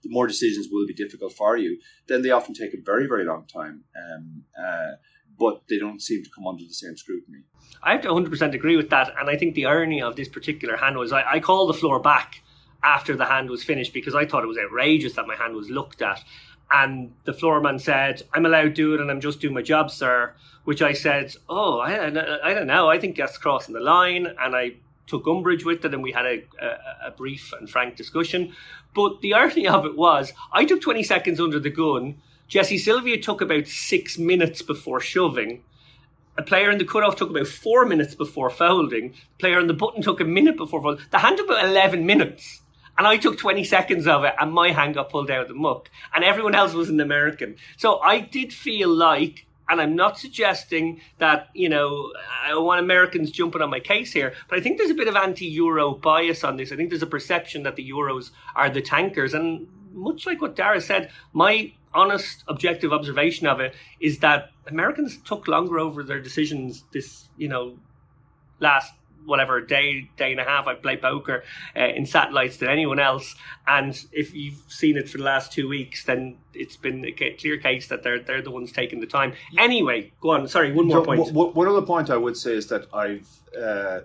the 0.03 0.09
more 0.09 0.27
decisions 0.27 0.67
will 0.71 0.87
be 0.87 0.93
difficult 0.93 1.33
for 1.33 1.57
you. 1.57 1.79
Then 2.07 2.21
they 2.21 2.31
often 2.31 2.53
take 2.53 2.73
a 2.73 2.81
very, 2.83 3.07
very 3.07 3.25
long 3.25 3.45
time, 3.45 3.83
um, 3.95 4.43
uh, 4.57 4.91
but 5.37 5.63
they 5.69 5.77
don't 5.77 6.01
seem 6.01 6.23
to 6.23 6.29
come 6.29 6.47
under 6.47 6.63
the 6.63 6.73
same 6.73 6.95
scrutiny. 6.97 7.43
I 7.83 7.93
have 7.93 8.01
to 8.01 8.09
100% 8.09 8.53
agree 8.53 8.75
with 8.75 8.89
that, 8.89 9.13
and 9.19 9.29
I 9.29 9.37
think 9.37 9.55
the 9.55 9.65
irony 9.65 10.01
of 10.01 10.15
this 10.15 10.27
particular 10.27 10.77
hand 10.77 10.97
was 10.97 11.11
I, 11.11 11.23
I 11.23 11.39
called 11.39 11.69
the 11.69 11.79
floor 11.79 11.99
back 11.99 12.41
after 12.83 13.15
the 13.15 13.25
hand 13.25 13.49
was 13.49 13.63
finished 13.63 13.93
because 13.93 14.15
I 14.15 14.25
thought 14.25 14.43
it 14.43 14.47
was 14.47 14.57
outrageous 14.57 15.13
that 15.13 15.27
my 15.27 15.35
hand 15.35 15.55
was 15.55 15.69
looked 15.69 16.01
at. 16.01 16.23
And 16.71 17.13
the 17.25 17.33
floorman 17.33 17.79
said, 17.81 18.21
I'm 18.33 18.45
allowed 18.45 18.63
to 18.63 18.69
do 18.69 18.93
it 18.93 19.01
and 19.01 19.09
I'm 19.09 19.21
just 19.21 19.41
doing 19.41 19.55
my 19.55 19.61
job, 19.61 19.89
sir. 19.89 20.33
Which 20.65 20.81
I 20.81 20.93
said, 20.93 21.33
Oh, 21.49 21.79
I, 21.79 22.05
I 22.05 22.53
don't 22.53 22.67
know. 22.67 22.89
I 22.89 22.99
think 22.99 23.17
that's 23.17 23.37
crossing 23.37 23.73
the 23.73 23.79
line. 23.79 24.27
And 24.39 24.55
I 24.55 24.73
took 25.09 25.27
umbrage 25.27 25.65
with 25.65 25.83
it 25.83 25.93
and 25.93 26.03
we 26.03 26.11
had 26.11 26.25
a, 26.25 26.43
a, 26.61 27.07
a 27.07 27.11
brief 27.11 27.51
and 27.53 27.69
frank 27.69 27.95
discussion. 27.95 28.53
But 28.93 29.21
the 29.21 29.33
irony 29.33 29.67
of 29.67 29.85
it 29.85 29.97
was, 29.97 30.33
I 30.51 30.65
took 30.65 30.81
20 30.81 31.03
seconds 31.03 31.39
under 31.39 31.59
the 31.59 31.69
gun. 31.69 32.21
Jesse 32.47 32.77
Sylvia 32.77 33.19
took 33.19 33.41
about 33.41 33.67
six 33.67 34.17
minutes 34.17 34.61
before 34.61 34.99
shoving. 34.99 35.63
A 36.37 36.41
player 36.41 36.71
in 36.71 36.77
the 36.77 36.85
cutoff 36.85 37.17
took 37.17 37.29
about 37.29 37.47
four 37.47 37.85
minutes 37.85 38.15
before 38.15 38.49
folding. 38.49 39.09
The 39.09 39.39
player 39.39 39.59
in 39.59 39.67
the 39.67 39.73
button 39.73 40.01
took 40.01 40.21
a 40.21 40.25
minute 40.25 40.55
before 40.55 40.81
folding. 40.81 41.05
The 41.11 41.19
hand 41.19 41.37
took 41.37 41.49
about 41.49 41.65
11 41.65 42.05
minutes. 42.05 42.61
And 42.97 43.07
I 43.07 43.17
took 43.17 43.37
20 43.37 43.63
seconds 43.63 44.07
of 44.07 44.23
it 44.23 44.33
and 44.39 44.51
my 44.51 44.71
hand 44.71 44.95
got 44.95 45.09
pulled 45.09 45.31
out 45.31 45.43
of 45.43 45.47
the 45.47 45.53
muck. 45.53 45.89
And 46.13 46.23
everyone 46.23 46.55
else 46.55 46.73
was 46.73 46.89
an 46.89 46.99
American. 46.99 47.55
So 47.77 47.99
I 47.99 48.19
did 48.19 48.53
feel 48.53 48.89
like, 48.89 49.45
and 49.69 49.79
I'm 49.79 49.95
not 49.95 50.17
suggesting 50.17 51.01
that, 51.19 51.49
you 51.53 51.69
know, 51.69 52.11
I 52.43 52.57
want 52.57 52.79
Americans 52.79 53.31
jumping 53.31 53.61
on 53.61 53.69
my 53.69 53.79
case 53.79 54.11
here, 54.11 54.33
but 54.49 54.57
I 54.57 54.61
think 54.61 54.77
there's 54.77 54.89
a 54.89 54.95
bit 54.95 55.07
of 55.07 55.15
anti 55.15 55.45
Euro 55.45 55.93
bias 55.93 56.43
on 56.43 56.57
this. 56.57 56.71
I 56.71 56.75
think 56.75 56.89
there's 56.89 57.03
a 57.03 57.07
perception 57.07 57.63
that 57.63 57.75
the 57.75 57.87
Euros 57.89 58.31
are 58.55 58.69
the 58.69 58.81
tankers. 58.81 59.33
And 59.33 59.67
much 59.93 60.25
like 60.25 60.41
what 60.41 60.55
Dara 60.55 60.81
said, 60.81 61.11
my 61.33 61.71
honest, 61.93 62.43
objective 62.47 62.91
observation 62.91 63.47
of 63.47 63.59
it 63.59 63.75
is 63.99 64.19
that 64.19 64.49
Americans 64.67 65.17
took 65.17 65.47
longer 65.47 65.79
over 65.79 66.03
their 66.03 66.19
decisions 66.19 66.83
this, 66.91 67.29
you 67.37 67.47
know, 67.47 67.77
last 68.59 68.93
whatever 69.29 69.61
day 69.61 70.09
day 70.17 70.31
and 70.31 70.39
a 70.39 70.43
half 70.43 70.67
I 70.67 70.75
play 70.75 70.97
poker 70.97 71.43
uh, 71.75 71.87
in 71.87 72.05
satellites 72.05 72.57
than 72.57 72.69
anyone 72.69 72.99
else. 72.99 73.35
And 73.67 73.97
if 74.11 74.33
you've 74.33 74.61
seen 74.67 74.97
it 74.97 75.09
for 75.09 75.17
the 75.17 75.23
last 75.23 75.51
two 75.51 75.69
weeks, 75.69 76.03
then 76.03 76.37
it's 76.53 76.75
been 76.75 77.05
a 77.05 77.11
clear 77.11 77.57
case 77.57 77.87
that 77.87 78.03
they're 78.03 78.19
they're 78.19 78.41
the 78.41 78.51
ones 78.51 78.71
taking 78.71 78.99
the 78.99 79.07
time. 79.07 79.33
Anyway, 79.57 80.11
go 80.21 80.31
on. 80.31 80.47
Sorry, 80.47 80.71
one 80.71 80.87
more 80.87 81.05
point. 81.05 81.31
One 81.31 81.67
other 81.67 81.83
point 81.83 82.09
I 82.09 82.17
would 82.17 82.37
say 82.37 82.53
is 82.53 82.67
that 82.67 82.87
I've. 82.93 83.27
Uh, 83.57 84.01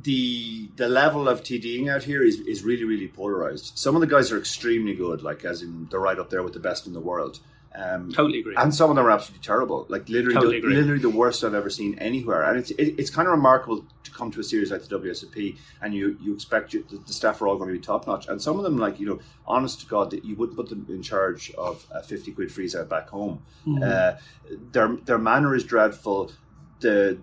the 0.00 0.70
the 0.76 0.88
level 0.88 1.28
of 1.28 1.42
TDing 1.42 1.90
out 1.90 2.04
here 2.04 2.24
is, 2.24 2.40
is 2.40 2.62
really 2.62 2.84
really 2.84 3.08
polarized. 3.08 3.76
Some 3.76 3.94
of 3.94 4.00
the 4.00 4.06
guys 4.06 4.32
are 4.32 4.38
extremely 4.38 4.94
good, 4.94 5.22
like 5.22 5.44
as 5.44 5.60
in 5.60 5.86
they're 5.90 6.00
right 6.00 6.18
up 6.18 6.30
there 6.30 6.42
with 6.42 6.54
the 6.54 6.60
best 6.60 6.86
in 6.86 6.94
the 6.94 7.00
world. 7.00 7.40
Um, 7.74 8.12
totally 8.12 8.40
agree. 8.40 8.54
And 8.56 8.74
some 8.74 8.90
of 8.90 8.96
them 8.96 9.06
are 9.06 9.10
absolutely 9.10 9.44
terrible, 9.44 9.86
like 9.88 10.08
literally, 10.08 10.34
totally 10.34 10.60
the, 10.60 10.66
literally 10.66 11.00
the 11.00 11.10
worst 11.10 11.42
I've 11.42 11.54
ever 11.54 11.70
seen 11.70 11.98
anywhere. 11.98 12.42
And 12.42 12.58
it's 12.58 12.70
it, 12.72 12.94
it's 12.98 13.08
kind 13.08 13.26
of 13.26 13.32
remarkable 13.32 13.84
to 14.04 14.10
come 14.10 14.30
to 14.32 14.40
a 14.40 14.44
series 14.44 14.70
like 14.70 14.82
the 14.86 14.98
WSOP 14.98 15.56
and 15.80 15.94
you 15.94 16.18
you 16.20 16.34
expect 16.34 16.74
you, 16.74 16.84
the, 16.90 16.98
the, 16.98 17.12
staff 17.12 17.40
are 17.40 17.48
all 17.48 17.56
going 17.56 17.68
to 17.68 17.74
be 17.74 17.80
top 17.80 18.06
notch, 18.06 18.28
and 18.28 18.42
some 18.42 18.58
of 18.58 18.64
them, 18.64 18.76
like 18.76 19.00
you 19.00 19.06
know, 19.06 19.20
honest 19.46 19.80
to 19.80 19.86
God, 19.86 20.10
that 20.10 20.24
you 20.24 20.36
wouldn't 20.36 20.56
put 20.56 20.68
them 20.68 20.86
in 20.88 21.02
charge 21.02 21.50
of 21.52 21.86
a 21.90 22.02
fifty 22.02 22.32
quid 22.32 22.52
freeze 22.52 22.76
out 22.76 22.90
back 22.90 23.08
home. 23.08 23.42
Mm-hmm. 23.66 23.82
Uh, 23.82 24.56
their 24.72 24.96
their 24.96 25.18
manner 25.18 25.54
is 25.54 25.64
dreadful. 25.64 26.32
The 26.80 27.18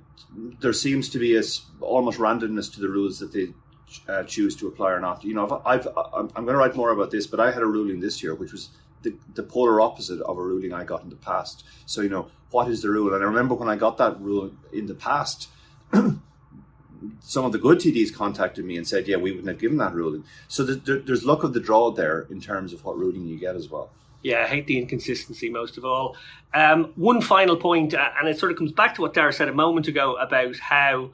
there 0.61 0.73
seems 0.73 1.09
to 1.09 1.19
be 1.19 1.37
a 1.37 1.43
almost 1.79 2.17
randomness 2.17 2.73
to 2.73 2.79
the 2.79 2.89
rules 2.89 3.19
that 3.19 3.33
they 3.33 3.53
uh, 4.07 4.23
choose 4.23 4.55
to 4.55 4.67
apply 4.67 4.91
or 4.91 4.99
not. 4.99 5.23
You 5.23 5.35
know, 5.35 5.61
I've, 5.63 5.87
I've 5.87 5.87
I'm, 5.95 6.29
I'm 6.35 6.45
going 6.45 6.53
to 6.53 6.57
write 6.57 6.75
more 6.75 6.91
about 6.91 7.11
this, 7.11 7.27
but 7.27 7.39
I 7.39 7.51
had 7.51 7.61
a 7.61 7.67
ruling 7.67 7.99
this 7.99 8.23
year 8.23 8.33
which 8.33 8.51
was 8.51 8.69
the, 9.03 9.15
the 9.35 9.43
polar 9.43 9.81
opposite 9.81 10.21
of 10.21 10.37
a 10.37 10.41
ruling 10.41 10.73
I 10.73 10.83
got 10.83 11.03
in 11.03 11.09
the 11.09 11.15
past. 11.15 11.65
So, 11.85 12.01
you 12.01 12.09
know, 12.09 12.29
what 12.51 12.69
is 12.69 12.81
the 12.81 12.89
rule? 12.89 13.13
And 13.13 13.23
I 13.23 13.27
remember 13.27 13.55
when 13.55 13.69
I 13.69 13.75
got 13.75 13.97
that 13.97 14.19
rule 14.19 14.51
in 14.73 14.87
the 14.87 14.95
past, 14.95 15.49
some 15.93 17.45
of 17.45 17.51
the 17.51 17.57
good 17.57 17.79
TDs 17.79 18.13
contacted 18.13 18.65
me 18.65 18.77
and 18.77 18.87
said, 18.87 19.07
yeah, 19.07 19.17
we 19.17 19.31
wouldn't 19.31 19.47
have 19.47 19.59
given 19.59 19.77
that 19.77 19.93
ruling. 19.93 20.23
So 20.47 20.63
the, 20.63 20.99
there's 21.05 21.23
luck 21.23 21.43
of 21.43 21.53
the 21.53 21.59
draw 21.59 21.91
there 21.91 22.27
in 22.29 22.41
terms 22.41 22.73
of 22.73 22.83
what 22.83 22.97
ruling 22.97 23.25
you 23.25 23.39
get 23.39 23.55
as 23.55 23.69
well. 23.69 23.91
Yeah, 24.21 24.43
I 24.43 24.47
hate 24.47 24.67
the 24.67 24.77
inconsistency 24.77 25.49
most 25.49 25.77
of 25.77 25.85
all. 25.85 26.17
Um, 26.53 26.91
one 26.95 27.21
final 27.21 27.55
point, 27.55 27.93
uh, 27.93 28.09
and 28.19 28.27
it 28.27 28.37
sort 28.37 28.51
of 28.51 28.57
comes 28.57 28.73
back 28.73 28.95
to 28.95 29.01
what 29.01 29.13
Dara 29.13 29.31
said 29.31 29.47
a 29.47 29.53
moment 29.53 29.87
ago 29.87 30.15
about 30.15 30.57
how 30.57 31.11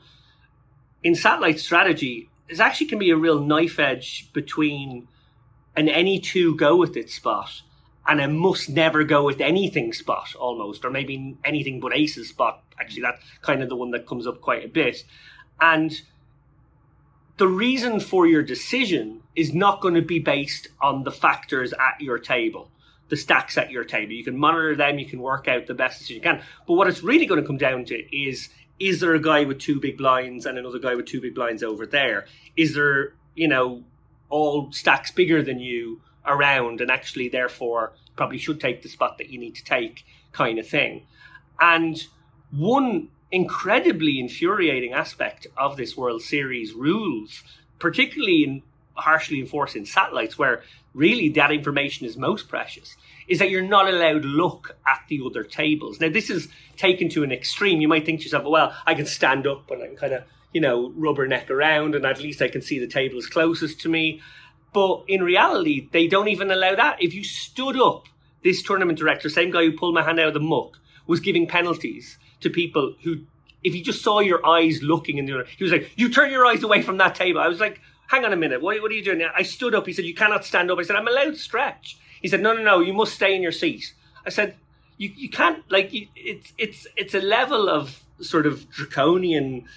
in 1.04 1.14
satellite 1.14 1.60
strategy, 1.60 2.30
there 2.50 2.66
actually 2.66 2.88
can 2.88 2.98
be 2.98 3.12
a 3.12 3.18
real 3.18 3.40
knife 3.40 3.80
edge 3.80 4.32
between 4.34 5.08
an 5.76 5.88
any 5.88 6.20
two 6.20 6.56
go 6.56 6.76
with 6.76 6.98
it 6.98 7.10
spot 7.10 7.62
and 8.08 8.22
a 8.22 8.28
must 8.28 8.70
never 8.70 9.04
go 9.04 9.24
with 9.24 9.42
anything 9.42 9.94
spot 9.94 10.36
almost, 10.36 10.86
or 10.86 10.92
maybe 10.92 11.38
anything 11.44 11.80
but 11.80 11.96
aces 11.96 12.30
spot. 12.30 12.64
Actually, 12.80 13.02
that's 13.02 13.24
kind 13.42 13.64
of 13.64 13.70
the 13.70 13.76
one 13.76 13.92
that 13.92 14.06
comes 14.08 14.28
up 14.28 14.42
quite 14.42 14.64
a 14.64 14.68
bit. 14.68 15.04
And 15.60 15.92
the 17.38 17.48
reason 17.48 18.00
for 18.00 18.28
your 18.28 18.44
decision 18.44 19.22
is 19.36 19.54
not 19.54 19.82
going 19.82 19.96
to 19.96 20.02
be 20.02 20.20
based 20.20 20.68
on 20.82 21.04
the 21.04 21.12
factors 21.12 21.74
at 21.74 22.00
your 22.00 22.20
table. 22.20 22.70
the 23.10 23.18
stacks 23.18 23.58
at 23.58 23.72
your 23.72 23.84
table. 23.84 24.14
You 24.14 24.24
can 24.24 24.38
monitor 24.38 24.76
them, 24.76 25.00
you 25.00 25.06
can 25.06 25.22
work 25.22 25.48
out 25.48 25.68
the 25.68 25.74
best 25.74 26.00
decision 26.00 26.16
you 26.16 26.22
can. 26.22 26.42
But 26.68 26.74
what 26.74 26.88
it's 26.88 27.04
really 27.04 27.26
going 27.26 27.42
to 27.42 27.48
come 27.48 27.58
down 27.58 27.86
to 27.86 28.16
is 28.16 28.50
is 28.78 29.00
there 29.00 29.14
a 29.14 29.22
guy 29.22 29.46
with 29.46 29.60
two 29.60 29.80
big 29.80 29.98
blinds 29.98 30.46
and 30.46 30.58
another 30.58 30.80
guy 30.80 30.96
with 30.96 31.06
two 31.06 31.22
big 31.22 31.34
blinds 31.34 31.64
over 31.64 31.86
there? 31.86 32.26
Is 32.58 32.76
there, 32.76 33.14
you 33.34 33.48
know, 33.48 33.84
all 34.30 34.72
stacks 34.74 35.12
bigger 35.12 35.42
than 35.42 35.60
you 35.60 36.02
around 36.28 36.82
and 36.82 36.92
actually 36.92 37.30
therefore 37.30 37.94
probably 38.16 38.38
should 38.38 38.60
take 38.60 38.82
the 38.82 38.90
spot 38.90 39.18
that 39.18 39.30
you 39.30 39.40
need 39.40 39.56
to 39.56 39.64
take 39.64 40.06
kind 40.32 40.60
of 40.60 40.68
thing. 40.68 41.06
And 41.60 42.02
one 42.52 43.10
incredibly 43.32 44.20
infuriating 44.20 44.94
aspect 44.94 45.48
of 45.58 45.78
this 45.78 45.98
World 45.98 46.22
Series 46.22 46.74
rules, 46.74 47.44
particularly 47.80 48.44
in 48.44 48.64
harshly 48.94 49.40
enforcing 49.40 49.86
satellites 49.86 50.38
where 50.38 50.64
really 50.94 51.28
that 51.30 51.52
information 51.52 52.06
is 52.06 52.16
most 52.16 52.48
precious, 52.48 52.96
is 53.28 53.40
that 53.40 53.50
you're 53.50 53.62
not 53.62 53.90
allowed 53.90 54.22
to 54.22 54.28
look 54.28 54.78
at 54.88 55.02
the 55.10 55.22
other 55.26 55.44
tables. 55.44 56.00
Now, 56.00 56.10
this 56.10 56.30
is 56.30 56.48
taken 56.78 57.10
to 57.10 57.24
an 57.24 57.32
extreme. 57.32 57.82
You 57.82 57.88
might 57.88 58.06
think 58.06 58.20
to 58.20 58.26
yourself, 58.26 58.46
well, 58.46 58.74
I 58.86 58.94
can 58.94 59.06
stand 59.06 59.48
up 59.48 59.70
and 59.72 59.84
I 59.84 59.88
can 59.88 59.98
kind 59.98 60.14
of, 60.14 60.24
you 60.54 60.62
know, 60.62 60.92
rubberneck 60.92 61.50
around 61.50 61.96
and 61.96 62.06
at 62.06 62.22
least 62.22 62.42
I 62.42 62.48
can 62.48 62.62
see 62.62 62.80
the 62.80 62.88
tables 62.88 63.28
closest 63.28 63.82
to 63.82 63.90
me. 63.90 64.22
But 64.76 65.06
in 65.08 65.24
reality, 65.24 65.88
they 65.94 66.06
don't 66.06 66.28
even 66.28 66.52
allow 66.52 66.76
that. 66.76 67.02
If 67.02 67.14
you 67.14 67.24
stood 67.24 67.80
up, 67.80 68.10
this 68.44 68.62
tournament 68.62 69.00
director, 69.00 69.30
same 69.30 69.50
guy 69.50 69.64
who 69.64 69.72
pulled 69.72 69.96
my 69.96 70.04
hand 70.04 70.20
out 70.20 70.28
of 70.28 70.34
the 70.34 70.42
muck, 70.42 70.78
was 71.08 71.22
giving 71.22 71.48
penalties 71.48 72.18
to 72.42 72.50
people 72.50 72.94
who, 73.02 73.22
if 73.64 73.72
he 73.74 73.82
just 73.82 74.04
saw 74.04 74.20
your 74.20 74.46
eyes 74.46 74.84
looking 74.84 75.18
in 75.18 75.28
the 75.28 75.34
other, 75.34 75.48
he 75.58 75.64
was 75.64 75.72
like, 75.72 75.92
"You 75.96 76.10
turn 76.10 76.30
your 76.30 76.46
eyes 76.46 76.62
away 76.62 76.82
from 76.82 76.98
that 76.98 77.16
table." 77.16 77.40
I 77.40 77.48
was 77.48 77.62
like, 77.62 77.80
"Hang 78.08 78.26
on 78.26 78.34
a 78.34 78.36
minute, 78.36 78.62
what, 78.62 78.82
what 78.82 78.92
are 78.92 78.96
you 78.96 79.02
doing?" 79.02 79.26
I 79.34 79.44
stood 79.44 79.74
up. 79.74 79.88
He 79.88 79.94
said, 79.94 80.04
"You 80.04 80.14
cannot 80.14 80.44
stand 80.44 80.70
up." 80.70 80.78
I 80.78 80.84
said, 80.84 80.98
"I'm 80.98 81.08
allowed 81.08 81.38
stretch." 81.38 81.98
He 82.22 82.28
said, 82.28 82.42
"No, 82.42 82.52
no, 82.52 82.62
no, 82.62 82.82
you 82.82 82.92
must 82.92 83.14
stay 83.14 83.34
in 83.34 83.42
your 83.42 83.54
seat." 83.54 83.94
I 84.26 84.30
said, 84.30 84.58
"You, 84.98 85.10
you 85.16 85.30
can't 85.30 85.64
like 85.72 85.92
it's 85.94 86.52
it's 86.58 86.86
it's 86.98 87.14
a 87.14 87.22
level 87.22 87.70
of 87.70 88.04
sort 88.20 88.46
of 88.46 88.70
draconian 88.70 89.68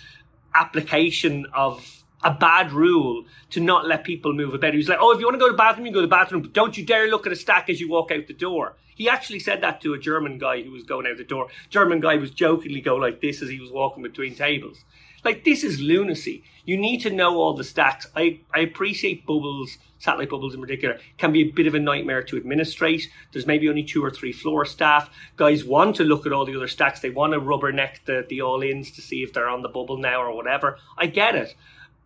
application 0.57 1.47
of 1.55 2.03
a 2.23 2.33
bad 2.33 2.73
rule 2.73 3.25
to 3.51 3.61
not 3.61 3.87
let 3.87 4.05
people 4.05 4.33
move 4.33 4.53
a 4.55 4.59
bed. 4.59 4.75
He 4.75 4.79
was 4.79 4.89
like, 4.89 4.99
"Oh, 5.01 5.13
if 5.13 5.21
you 5.21 5.27
want 5.27 5.37
to 5.37 5.41
go 5.41 5.47
to 5.47 5.53
the 5.53 5.59
bathroom, 5.59 5.87
you 5.87 5.93
go 5.93 6.01
to 6.01 6.07
the 6.07 6.11
bathroom, 6.11 6.43
but 6.43 6.53
don't 6.53 6.77
you 6.77 6.85
dare 6.85 7.09
look 7.09 7.27
at 7.27 7.33
a 7.33 7.37
stack 7.37 7.71
as 7.71 7.81
you 7.81 7.89
walk 7.89 8.11
out 8.11 8.27
the 8.27 8.35
door." 8.35 8.77
He 8.95 9.09
actually 9.09 9.39
said 9.39 9.61
that 9.61 9.81
to 9.83 9.95
a 9.95 9.99
German 9.99 10.39
guy 10.39 10.63
who 10.63 10.73
was 10.73 10.83
going 10.83 11.07
out 11.07 11.17
the 11.17 11.25
door. 11.25 11.47
German 11.71 12.01
guy 12.01 12.17
was 12.17 12.33
jokingly 12.33 12.81
go 12.81 12.97
like 12.97 13.21
this 13.21 13.41
as 13.41 13.49
he 13.49 13.61
was 13.61 13.71
walking 13.71 14.03
between 14.03 14.35
tables. 14.35 14.85
Like 15.25 15.45
this 15.45 15.63
is 15.63 15.81
lunacy. 15.81 16.45
You 16.65 16.77
need 16.77 16.99
to 17.03 17.11
know 17.11 17.37
all 17.39 17.55
the 17.55 17.65
stacks. 17.65 18.07
I, 18.15 18.41
I 18.55 18.61
appreciate 18.61 19.27
bubbles, 19.27 19.79
satellite 19.99 20.31
bubbles 20.31 20.55
in 20.55 20.61
particular, 20.61 20.99
can 21.17 21.33
be 21.33 21.43
a 21.43 21.51
bit 21.51 21.67
of 21.67 21.75
a 21.75 21.79
nightmare 21.79 22.23
to 22.25 22.37
administrate. 22.37 23.09
There's 23.33 23.47
maybe 23.47 23.69
only 23.69 23.85
two 23.85 24.05
or 24.05 24.11
three 24.11 24.33
floor 24.33 24.65
staff. 24.65 25.11
Guys 25.37 25.65
want 25.65 25.97
to 25.97 26.05
look 26.05 26.27
at 26.27 26.33
all 26.33 26.45
the 26.45 26.57
other 26.57 26.69
stacks. 26.69 27.01
They 27.01 27.11
want 27.11 27.33
to 27.33 27.41
rubberneck 27.41 28.05
the, 28.05 28.27
the 28.29 28.43
all-ins 28.43 28.91
to 28.93 29.01
see 29.01 29.23
if 29.23 29.33
they're 29.33 29.49
on 29.49 29.63
the 29.63 29.69
bubble 29.69 29.97
now 29.97 30.21
or 30.21 30.35
whatever. 30.35 30.79
I 30.97 31.07
get 31.07 31.35
it. 31.35 31.55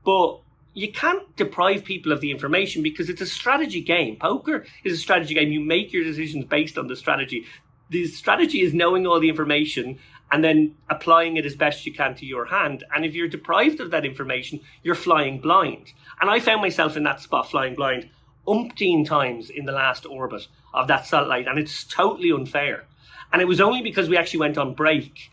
But 0.05 0.41
you 0.75 0.91
can't 0.91 1.35
deprive 1.37 1.85
people 1.85 2.13
of 2.13 2.21
the 2.21 2.31
information 2.31 2.83
because 2.83 3.09
it's 3.09 3.21
a 3.21 3.27
strategy 3.27 3.81
game. 3.81 4.17
Poker 4.17 4.65
is 4.85 4.95
a 4.95 4.97
strategy 4.97 5.35
game. 5.35 5.53
You 5.53 5.61
make 5.61 5.93
your 5.93 6.05
decisions 6.05 6.45
based 6.47 6.79
on 6.79 6.87
the 6.87 6.97
strategy. 6.97 7.47
The 7.91 8.07
strategy 8.07 8.63
is 8.63 8.73
knowing 8.73 9.07
all 9.07 9.21
the 9.21 9.29
information 9.29 9.99
and 10.31 10.43
then 10.43 10.75
applying 10.89 11.37
it 11.37 11.45
as 11.45 11.55
best 11.55 11.85
you 11.85 11.93
can 11.93 12.15
to 12.15 12.25
your 12.25 12.47
hand. 12.47 12.85
And 12.95 13.05
if 13.05 13.15
you're 13.15 13.29
deprived 13.29 13.81
of 13.81 13.91
that 13.91 14.07
information, 14.07 14.61
you're 14.83 14.95
flying 14.95 15.41
blind. 15.41 15.93
And 16.21 16.31
I 16.31 16.41
found 16.41 16.63
myself 16.63 16.97
in 16.97 17.03
that 17.05 17.21
spot 17.21 17.51
flying 17.51 17.75
blind 17.75 18.09
umpteen 18.47 19.07
times 19.07 19.51
in 19.51 19.67
the 19.67 19.73
last 19.73 20.07
orbit 20.07 20.49
of 20.75 20.89
that 20.89 21.07
satellite, 21.07 21.47
and 21.47 21.59
it's 21.59 21.85
totally 21.85 22.33
unfair. 22.33 22.87
And 23.33 23.41
it 23.41 23.49
was 23.49 23.61
only 23.61 23.83
because 23.83 24.09
we 24.09 24.17
actually 24.17 24.41
went 24.41 24.59
on 24.59 24.75
break 24.75 25.31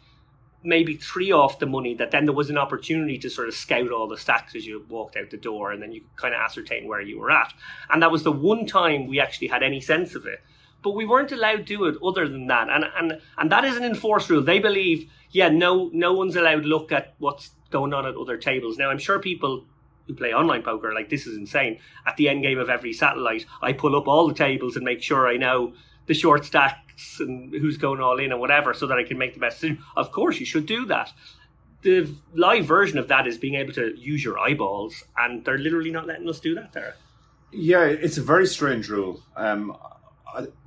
maybe 0.63 0.95
three 0.95 1.31
off 1.31 1.59
the 1.59 1.65
money 1.65 1.93
that 1.95 2.11
then 2.11 2.25
there 2.25 2.33
was 2.33 2.49
an 2.49 2.57
opportunity 2.57 3.17
to 3.17 3.29
sort 3.29 3.47
of 3.47 3.53
scout 3.53 3.91
all 3.91 4.07
the 4.07 4.17
stacks 4.17 4.55
as 4.55 4.65
you 4.65 4.85
walked 4.89 5.15
out 5.15 5.29
the 5.29 5.37
door 5.37 5.71
and 5.71 5.81
then 5.81 5.91
you 5.91 6.01
could 6.01 6.15
kind 6.17 6.33
of 6.33 6.41
ascertain 6.41 6.87
where 6.87 7.01
you 7.01 7.19
were 7.19 7.31
at. 7.31 7.53
And 7.89 8.01
that 8.03 8.11
was 8.11 8.23
the 8.23 8.31
one 8.31 8.65
time 8.65 9.07
we 9.07 9.19
actually 9.19 9.47
had 9.47 9.63
any 9.63 9.79
sense 9.79 10.15
of 10.15 10.25
it. 10.25 10.41
But 10.81 10.95
we 10.95 11.05
weren't 11.05 11.31
allowed 11.31 11.57
to 11.57 11.63
do 11.63 11.85
it 11.85 11.97
other 12.03 12.27
than 12.27 12.47
that. 12.47 12.69
And 12.69 12.85
and 12.97 13.21
and 13.37 13.51
that 13.51 13.65
is 13.65 13.75
an 13.75 13.83
enforced 13.83 14.29
rule. 14.29 14.41
They 14.41 14.59
believe, 14.59 15.09
yeah, 15.29 15.49
no 15.49 15.89
no 15.93 16.13
one's 16.13 16.35
allowed 16.35 16.65
look 16.65 16.91
at 16.91 17.15
what's 17.19 17.51
going 17.69 17.93
on 17.93 18.05
at 18.05 18.15
other 18.15 18.37
tables. 18.37 18.77
Now 18.77 18.89
I'm 18.89 18.97
sure 18.97 19.19
people 19.19 19.65
who 20.07 20.15
play 20.15 20.33
online 20.33 20.63
poker 20.63 20.93
like 20.93 21.09
this 21.09 21.27
is 21.27 21.37
insane. 21.37 21.79
At 22.05 22.17
the 22.17 22.29
end 22.29 22.43
game 22.43 22.59
of 22.59 22.69
every 22.69 22.93
satellite, 22.93 23.45
I 23.61 23.73
pull 23.73 23.95
up 23.95 24.07
all 24.07 24.27
the 24.27 24.33
tables 24.33 24.75
and 24.75 24.83
make 24.85 25.03
sure 25.03 25.27
I 25.27 25.37
know 25.37 25.73
the 26.07 26.13
short 26.13 26.45
stacks 26.45 26.88
and 27.19 27.53
who's 27.53 27.77
going 27.77 28.01
all 28.01 28.19
in 28.19 28.31
and 28.31 28.39
whatever 28.39 28.73
so 28.73 28.87
that 28.87 28.97
I 28.97 29.03
can 29.03 29.17
make 29.17 29.33
the 29.33 29.39
best 29.39 29.61
decision. 29.61 29.83
Of 29.95 30.11
course, 30.11 30.39
you 30.39 30.45
should 30.45 30.65
do 30.65 30.85
that. 30.85 31.11
The 31.81 32.13
live 32.33 32.65
version 32.65 32.97
of 32.97 33.07
that 33.07 33.25
is 33.27 33.37
being 33.37 33.55
able 33.55 33.73
to 33.73 33.97
use 33.97 34.23
your 34.23 34.37
eyeballs, 34.37 35.03
and 35.17 35.45
they're 35.45 35.57
literally 35.57 35.91
not 35.91 36.07
letting 36.07 36.27
us 36.27 36.39
do 36.39 36.55
that 36.55 36.73
there. 36.73 36.95
Yeah, 37.51 37.85
it's 37.85 38.17
a 38.17 38.21
very 38.21 38.45
strange 38.47 38.89
rule. 38.89 39.23
Um, 39.35 39.75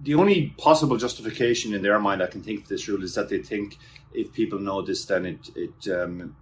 the 0.01 0.15
only 0.15 0.55
possible 0.59 0.97
justification 0.97 1.75
in 1.75 1.83
their 1.83 1.99
mind 1.99 2.23
I 2.23 2.27
can 2.27 2.43
think 2.43 2.63
of 2.63 2.69
this 2.69 2.89
rule 2.89 3.03
is 3.05 3.15
that 3.15 3.29
they 3.29 3.39
think 3.39 3.79
if 4.13 4.33
people 4.33 4.59
know 4.59 4.83
this, 4.83 5.05
then 5.05 5.27
it 5.27 5.51
it 5.55 5.93
um, 5.93 6.37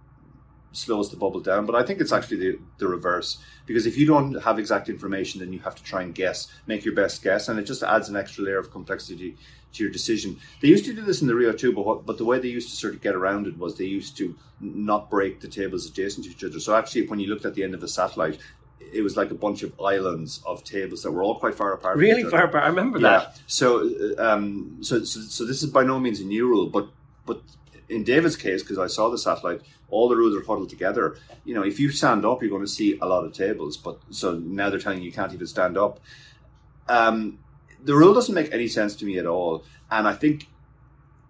slows 0.71 1.09
the 1.09 1.17
bubble 1.17 1.39
down. 1.39 1.65
But 1.65 1.75
I 1.75 1.83
think 1.83 1.99
it's 1.99 2.11
actually 2.11 2.37
the, 2.37 2.59
the 2.77 2.87
reverse 2.87 3.37
because 3.65 3.85
if 3.85 3.97
you 3.97 4.05
don't 4.05 4.33
have 4.41 4.59
exact 4.59 4.89
information, 4.89 5.39
then 5.39 5.53
you 5.53 5.59
have 5.59 5.75
to 5.75 5.83
try 5.83 6.01
and 6.01 6.13
guess, 6.13 6.47
make 6.67 6.85
your 6.85 6.95
best 6.95 7.23
guess, 7.23 7.47
and 7.49 7.59
it 7.59 7.63
just 7.63 7.83
adds 7.83 8.09
an 8.09 8.15
extra 8.15 8.43
layer 8.43 8.59
of 8.59 8.71
complexity 8.71 9.37
to 9.73 9.83
your 9.83 9.91
decision. 9.91 10.37
They 10.61 10.67
used 10.67 10.85
to 10.85 10.93
do 10.93 11.01
this 11.01 11.21
in 11.21 11.27
the 11.27 11.35
Rio 11.35 11.53
too, 11.53 11.71
but 11.73 11.85
what, 11.85 12.05
but 12.05 12.17
the 12.17 12.25
way 12.25 12.39
they 12.39 12.49
used 12.49 12.69
to 12.69 12.75
sort 12.75 12.93
of 12.93 13.01
get 13.01 13.15
around 13.15 13.47
it 13.47 13.57
was 13.57 13.77
they 13.77 13.85
used 13.85 14.17
to 14.17 14.35
not 14.59 15.09
break 15.09 15.39
the 15.39 15.47
tables 15.47 15.85
adjacent 15.85 16.25
to 16.25 16.31
each 16.31 16.43
other. 16.43 16.59
So 16.59 16.75
actually, 16.75 17.07
when 17.07 17.19
you 17.19 17.27
looked 17.27 17.45
at 17.45 17.55
the 17.55 17.63
end 17.63 17.73
of 17.73 17.81
the 17.81 17.87
satellite, 17.87 18.39
it 18.93 19.01
was 19.01 19.15
like 19.15 19.31
a 19.31 19.35
bunch 19.35 19.63
of 19.63 19.79
islands 19.79 20.41
of 20.45 20.63
tables 20.63 21.03
that 21.03 21.11
were 21.11 21.23
all 21.23 21.39
quite 21.39 21.55
far 21.55 21.73
apart. 21.73 21.97
Really 21.97 22.23
far 22.23 22.43
apart. 22.43 22.63
I 22.63 22.67
remember 22.67 22.99
yeah. 22.99 23.19
that. 23.19 23.41
So, 23.47 24.15
um, 24.17 24.77
so, 24.81 25.03
so, 25.03 25.21
so 25.21 25.45
this 25.45 25.63
is 25.63 25.69
by 25.69 25.83
no 25.83 25.99
means 25.99 26.19
a 26.19 26.25
new 26.25 26.47
rule, 26.47 26.67
but 26.67 26.89
but 27.25 27.41
in 27.91 28.03
David's 28.03 28.35
case, 28.35 28.63
because 28.63 28.79
I 28.79 28.87
saw 28.87 29.09
the 29.09 29.17
satellite, 29.17 29.61
all 29.89 30.09
the 30.09 30.15
rules 30.15 30.35
are 30.35 30.45
huddled 30.45 30.69
together. 30.69 31.17
You 31.43 31.53
know, 31.53 31.63
if 31.63 31.79
you 31.79 31.91
stand 31.91 32.25
up, 32.25 32.41
you're 32.41 32.49
going 32.49 32.63
to 32.63 32.67
see 32.67 32.97
a 33.01 33.05
lot 33.05 33.25
of 33.25 33.33
tables. 33.33 33.77
But 33.77 33.99
so 34.09 34.37
now 34.37 34.69
they're 34.69 34.79
telling 34.79 34.99
you 34.99 35.05
you 35.05 35.11
can't 35.11 35.33
even 35.33 35.47
stand 35.47 35.77
up. 35.77 35.99
Um, 36.87 37.39
the 37.83 37.95
rule 37.95 38.13
doesn't 38.13 38.33
make 38.33 38.53
any 38.53 38.67
sense 38.67 38.95
to 38.97 39.05
me 39.05 39.17
at 39.17 39.25
all, 39.25 39.63
and 39.89 40.07
I 40.07 40.13
think 40.13 40.47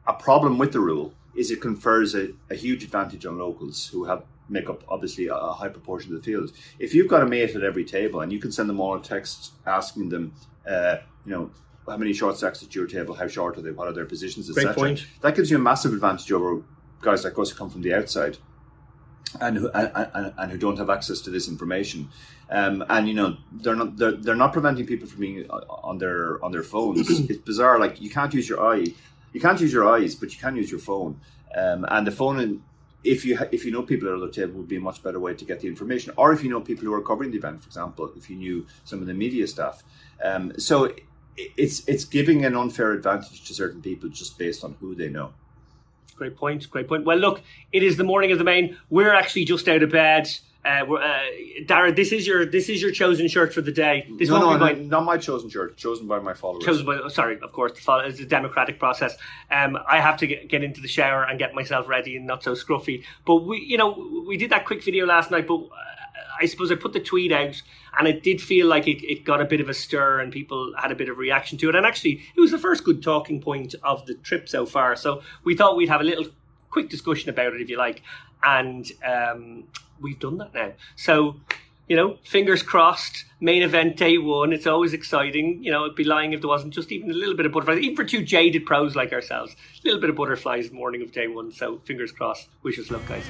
a 0.07 0.13
problem 0.13 0.57
with 0.57 0.71
the 0.71 0.79
rule 0.79 1.13
is 1.35 1.49
it 1.49 1.61
confers 1.61 2.13
a, 2.13 2.29
a 2.49 2.55
huge 2.55 2.83
advantage 2.83 3.25
on 3.25 3.37
locals 3.37 3.87
who 3.87 4.05
have 4.05 4.23
make 4.49 4.69
up 4.69 4.83
obviously 4.89 5.27
a, 5.27 5.33
a, 5.33 5.53
high 5.53 5.69
proportion 5.69 6.13
of 6.13 6.21
the 6.21 6.25
field. 6.25 6.51
If 6.77 6.93
you've 6.93 7.07
got 7.07 7.23
a 7.23 7.25
mate 7.25 7.55
at 7.55 7.63
every 7.63 7.85
table 7.85 8.19
and 8.19 8.33
you 8.33 8.39
can 8.39 8.51
send 8.51 8.67
them 8.67 8.81
all 8.81 8.97
a 8.97 9.01
text 9.01 9.53
asking 9.65 10.09
them, 10.09 10.33
uh, 10.69 10.97
you 11.25 11.31
know, 11.31 11.51
how 11.87 11.97
many 11.97 12.13
short 12.13 12.37
stacks 12.37 12.63
at 12.63 12.73
your 12.75 12.87
table, 12.87 13.15
how 13.15 13.27
short 13.27 13.57
are 13.57 13.61
they, 13.61 13.71
what 13.71 13.87
are 13.87 13.93
their 13.93 14.05
positions, 14.05 14.49
etc. 14.49 14.97
That 15.21 15.35
gives 15.35 15.49
you 15.49 15.57
a 15.57 15.59
massive 15.59 15.93
advantage 15.93 16.31
over 16.31 16.61
guys 17.01 17.23
like 17.23 17.37
us 17.39 17.49
who 17.49 17.57
come 17.57 17.69
from 17.69 17.81
the 17.81 17.93
outside 17.93 18.37
and 19.39 19.57
who 19.57 19.69
and, 19.71 19.91
and, 20.13 20.33
and 20.37 20.51
who 20.51 20.57
don't 20.57 20.77
have 20.77 20.89
access 20.89 21.21
to 21.21 21.29
this 21.29 21.47
information. 21.47 22.09
Um, 22.49 22.83
and 22.89 23.07
you 23.07 23.13
know 23.13 23.37
they're 23.51 23.75
not 23.75 23.97
they're, 23.97 24.11
they're 24.11 24.35
not 24.35 24.53
preventing 24.53 24.85
people 24.85 25.07
from 25.07 25.21
being 25.21 25.49
on 25.49 25.97
their 25.99 26.43
on 26.43 26.51
their 26.51 26.63
phones. 26.63 27.09
it's 27.29 27.39
bizarre. 27.39 27.79
Like 27.79 28.01
you 28.01 28.09
can't 28.09 28.33
use 28.33 28.49
your 28.49 28.61
eye, 28.63 28.87
you 29.31 29.39
can't 29.39 29.59
use 29.61 29.71
your 29.71 29.87
eyes, 29.87 30.15
but 30.15 30.33
you 30.33 30.39
can 30.39 30.55
use 30.55 30.69
your 30.69 30.79
phone. 30.79 31.19
Um, 31.55 31.85
and 31.89 32.05
the 32.05 32.11
phone, 32.11 32.63
if 33.03 33.23
you 33.25 33.39
if 33.51 33.63
you 33.63 33.71
know 33.71 33.83
people 33.83 34.09
at 34.09 34.15
other 34.15 34.29
table, 34.29 34.55
would 34.55 34.67
be 34.67 34.77
a 34.77 34.81
much 34.81 35.01
better 35.01 35.19
way 35.19 35.33
to 35.33 35.45
get 35.45 35.61
the 35.61 35.67
information. 35.67 36.13
Or 36.17 36.33
if 36.33 36.43
you 36.43 36.49
know 36.49 36.61
people 36.61 36.85
who 36.85 36.93
are 36.93 37.01
covering 37.01 37.31
the 37.31 37.37
event, 37.37 37.63
for 37.63 37.67
example, 37.67 38.11
if 38.17 38.29
you 38.29 38.35
knew 38.35 38.67
some 38.83 38.99
of 38.99 39.07
the 39.07 39.13
media 39.13 39.47
staff. 39.47 39.83
Um, 40.23 40.53
so 40.59 40.93
it's 41.37 41.87
it's 41.87 42.05
giving 42.05 42.45
an 42.45 42.55
unfair 42.55 42.91
advantage 42.91 43.45
to 43.47 43.53
certain 43.53 43.81
people 43.81 44.09
just 44.09 44.37
based 44.37 44.63
on 44.63 44.75
who 44.79 44.95
they 44.95 45.09
know. 45.09 45.33
Great 46.15 46.35
point. 46.35 46.69
Great 46.69 46.87
point. 46.87 47.05
Well, 47.05 47.17
look, 47.17 47.41
it 47.71 47.83
is 47.83 47.97
the 47.97 48.03
morning 48.03 48.31
of 48.31 48.37
the 48.37 48.43
main. 48.43 48.77
We're 48.89 49.13
actually 49.13 49.45
just 49.45 49.67
out 49.67 49.81
of 49.81 49.91
bed. 49.91 50.29
Uh, 50.63 50.85
we're, 50.87 51.01
uh, 51.01 51.19
Dara, 51.65 51.91
this 51.91 52.11
is 52.11 52.27
your 52.27 52.45
this 52.45 52.69
is 52.69 52.79
your 52.79 52.91
chosen 52.91 53.27
shirt 53.27 53.51
for 53.51 53.61
the 53.61 53.71
day. 53.71 54.07
This 54.19 54.29
no, 54.29 54.39
no, 54.39 54.57
my, 54.59 54.73
not 54.73 55.03
my 55.03 55.17
chosen 55.17 55.49
shirt. 55.49 55.75
Chosen 55.77 56.07
by 56.07 56.19
my 56.19 56.35
followers. 56.35 56.63
Chosen 56.63 56.85
by 56.85 57.07
sorry, 57.07 57.39
of 57.41 57.51
course, 57.51 57.71
the 57.71 57.81
follow, 57.81 58.03
it's 58.03 58.19
a 58.19 58.25
democratic 58.25 58.77
process. 58.77 59.17
Um, 59.49 59.79
I 59.89 59.99
have 59.99 60.17
to 60.17 60.27
get, 60.27 60.47
get 60.49 60.63
into 60.63 60.79
the 60.79 60.87
shower 60.87 61.23
and 61.23 61.39
get 61.39 61.55
myself 61.55 61.87
ready 61.87 62.15
and 62.15 62.27
not 62.27 62.43
so 62.43 62.53
scruffy. 62.53 63.03
But 63.25 63.37
we, 63.37 63.59
you 63.59 63.77
know, 63.77 64.23
we 64.27 64.37
did 64.37 64.51
that 64.51 64.65
quick 64.65 64.83
video 64.83 65.07
last 65.07 65.31
night. 65.31 65.47
But 65.47 65.61
I 66.41 66.45
suppose 66.45 66.71
I 66.71 66.75
put 66.75 66.93
the 66.93 66.99
tweet 66.99 67.31
out 67.31 67.61
and 67.97 68.07
it 68.07 68.23
did 68.23 68.41
feel 68.41 68.67
like 68.67 68.87
it, 68.87 69.03
it 69.05 69.23
got 69.23 69.41
a 69.41 69.45
bit 69.45 69.61
of 69.61 69.69
a 69.69 69.73
stir 69.73 70.19
and 70.19 70.33
people 70.33 70.73
had 70.77 70.91
a 70.91 70.95
bit 70.95 71.07
of 71.07 71.17
reaction 71.17 71.57
to 71.59 71.69
it. 71.69 71.75
And 71.75 71.85
actually, 71.85 72.23
it 72.35 72.41
was 72.41 72.49
the 72.49 72.57
first 72.57 72.83
good 72.83 73.03
talking 73.03 73.39
point 73.39 73.75
of 73.83 74.05
the 74.07 74.15
trip 74.15 74.49
so 74.49 74.65
far. 74.65 74.95
So 74.95 75.21
we 75.43 75.55
thought 75.55 75.77
we'd 75.77 75.89
have 75.89 76.01
a 76.01 76.05
little 76.05 76.25
quick 76.71 76.89
discussion 76.89 77.29
about 77.29 77.53
it, 77.53 77.61
if 77.61 77.69
you 77.69 77.77
like. 77.77 78.01
And 78.43 78.91
um, 79.05 79.65
we've 80.01 80.19
done 80.19 80.39
that 80.39 80.53
now. 80.53 80.71
So, 80.95 81.35
you 81.87 81.95
know, 81.95 82.17
fingers 82.23 82.63
crossed, 82.63 83.25
main 83.39 83.61
event 83.61 83.97
day 83.97 84.17
one. 84.17 84.51
It's 84.51 84.65
always 84.65 84.93
exciting. 84.93 85.63
You 85.63 85.71
know, 85.71 85.83
it'd 85.83 85.95
be 85.95 86.03
lying 86.03 86.33
if 86.33 86.41
there 86.41 86.49
wasn't 86.49 86.73
just 86.73 86.91
even 86.91 87.11
a 87.11 87.13
little 87.13 87.35
bit 87.35 87.45
of 87.45 87.51
butterflies, 87.51 87.83
even 87.83 87.95
for 87.95 88.05
two 88.05 88.23
jaded 88.23 88.65
pros 88.65 88.95
like 88.95 89.13
ourselves. 89.13 89.53
A 89.53 89.85
little 89.85 90.01
bit 90.01 90.09
of 90.09 90.15
butterflies 90.15 90.71
morning 90.71 91.03
of 91.03 91.11
day 91.11 91.27
one. 91.27 91.51
So 91.51 91.81
fingers 91.85 92.11
crossed. 92.11 92.49
Wish 92.63 92.79
us 92.79 92.89
luck, 92.89 93.07
guys. 93.07 93.25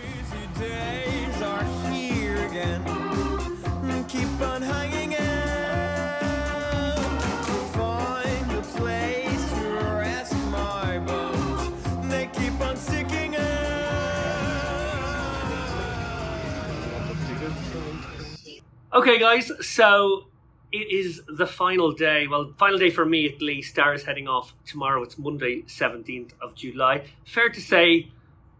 Okay, 18.94 19.20
guys, 19.20 19.50
so 19.66 20.26
it 20.74 20.92
is 20.92 21.22
the 21.26 21.48
final 21.48 21.94
day. 21.94 22.28
Well, 22.28 22.54
final 22.58 22.78
day 22.78 22.90
for 22.90 23.06
me 23.06 23.26
at 23.26 23.42
least. 23.42 23.70
Stars 23.70 24.04
heading 24.04 24.28
off 24.28 24.54
tomorrow. 24.66 25.02
It's 25.02 25.18
Monday, 25.18 25.62
17th 25.62 26.32
of 26.42 26.56
July. 26.56 27.06
Fair 27.26 27.48
to 27.48 27.62
say, 27.62 28.12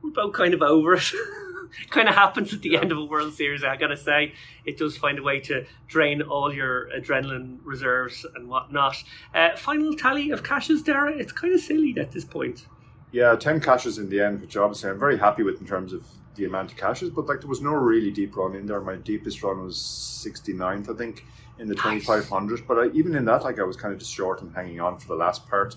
we're 0.02 0.12
both 0.12 0.32
kind 0.32 0.54
of 0.54 0.62
over 0.62 0.94
it. 0.94 1.12
kind 1.90 2.08
of 2.08 2.16
happens 2.16 2.54
at 2.54 2.62
the 2.62 2.78
end 2.78 2.94
of 2.94 2.98
a 2.98 3.04
World 3.04 3.34
Series, 3.34 3.62
I 3.62 3.76
gotta 3.76 3.98
say. 3.98 4.32
It 4.64 4.78
does 4.78 4.96
find 4.96 5.20
a 5.20 5.22
way 5.22 5.42
to 5.42 5.66
drain 5.90 6.22
all 6.22 6.54
your 6.54 6.90
adrenaline 6.98 7.58
reserves 7.66 8.26
and 8.34 8.48
whatnot. 8.48 9.04
Uh, 9.36 9.58
final 9.58 9.94
tally 9.98 10.32
of 10.32 10.46
cashes, 10.46 10.82
Dara. 10.82 11.12
It's 11.12 11.34
kind 11.34 11.54
of 11.54 11.60
silly 11.60 11.94
at 12.00 12.14
this 12.14 12.24
point. 12.24 12.68
Yeah, 13.12 13.36
10 13.36 13.60
cashes 13.60 13.98
in 13.98 14.08
the 14.08 14.22
end, 14.22 14.40
which 14.40 14.56
obviously 14.56 14.92
I'm 14.92 15.00
very 15.00 15.18
happy 15.18 15.44
with 15.44 15.60
in 15.60 15.68
terms 15.68 15.92
of 15.92 16.06
the 16.36 16.46
amount 16.46 16.72
of 16.72 16.78
cashes, 16.78 17.10
but 17.10 17.28
like 17.28 17.42
there 17.42 17.50
was 17.50 17.62
no 17.62 17.72
really 17.72 18.12
deep 18.12 18.36
run 18.36 18.56
in 18.56 18.66
there. 18.66 18.82
My 18.82 18.96
deepest 18.96 19.44
run 19.44 19.64
was 19.64 19.78
69th, 19.78 20.94
I 20.94 20.98
think, 20.98 21.26
in 21.60 21.68
the 21.68 21.76
nice. 21.76 22.04
2500. 22.04 22.68
But 22.68 22.80
I, 22.80 22.86
even 22.94 23.16
in 23.16 23.26
that, 23.26 23.44
like 23.44 23.60
I 23.60 23.64
was 23.64 23.76
kind 23.76 23.94
of 23.94 24.00
just 24.00 24.14
short 24.14 24.42
and 24.42 24.54
hanging 24.54 24.80
on 24.80 24.98
for 24.98 25.08
the 25.08 25.16
last 25.16 25.48
part. 25.50 25.76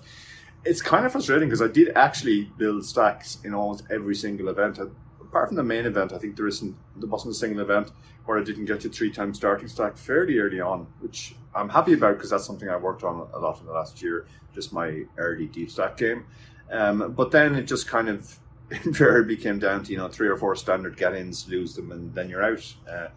It's 0.64 0.80
kind 0.80 1.04
of 1.04 1.12
frustrating 1.12 1.48
because 1.48 1.60
I 1.60 1.68
did 1.68 1.92
actually 1.94 2.44
build 2.56 2.84
stacks 2.86 3.38
in 3.44 3.54
almost 3.54 3.84
every 3.90 4.14
single 4.14 4.48
event. 4.48 4.78
Apart 4.78 5.48
from 5.48 5.56
the 5.56 5.64
main 5.64 5.84
event, 5.84 6.12
I 6.12 6.18
think 6.18 6.36
there 6.36 6.46
isn't 6.46 6.76
there 6.96 7.08
wasn't 7.08 7.32
a 7.32 7.38
single 7.38 7.60
event 7.60 7.90
where 8.24 8.38
I 8.38 8.42
didn't 8.42 8.64
get 8.64 8.80
to 8.80 8.88
three 8.88 9.10
times 9.10 9.36
starting 9.36 9.68
stack 9.68 9.98
fairly 9.98 10.38
early 10.38 10.60
on, 10.60 10.86
which 11.00 11.34
I'm 11.54 11.68
happy 11.68 11.92
about 11.92 12.14
because 12.14 12.30
that's 12.30 12.46
something 12.46 12.68
I 12.68 12.76
worked 12.76 13.04
on 13.04 13.28
a 13.34 13.38
lot 13.38 13.60
in 13.60 13.66
the 13.66 13.72
last 13.72 14.00
year. 14.00 14.26
Just 14.54 14.72
my 14.72 15.02
early 15.18 15.46
deep 15.46 15.70
stack 15.70 15.96
game. 15.98 16.24
Um, 16.70 17.12
but 17.12 17.30
then 17.30 17.54
it 17.54 17.64
just 17.64 17.86
kind 17.86 18.08
of 18.08 18.38
invariably 18.84 19.36
came 19.36 19.58
down 19.58 19.84
to 19.84 19.92
you 19.92 19.98
know 19.98 20.08
three 20.08 20.28
or 20.28 20.36
four 20.36 20.56
standard 20.56 20.96
get-ins, 20.96 21.48
lose 21.48 21.74
them, 21.74 21.92
and 21.92 22.14
then 22.14 22.28
you're 22.28 22.42
out, 22.42 22.74
uh, 22.90 23.08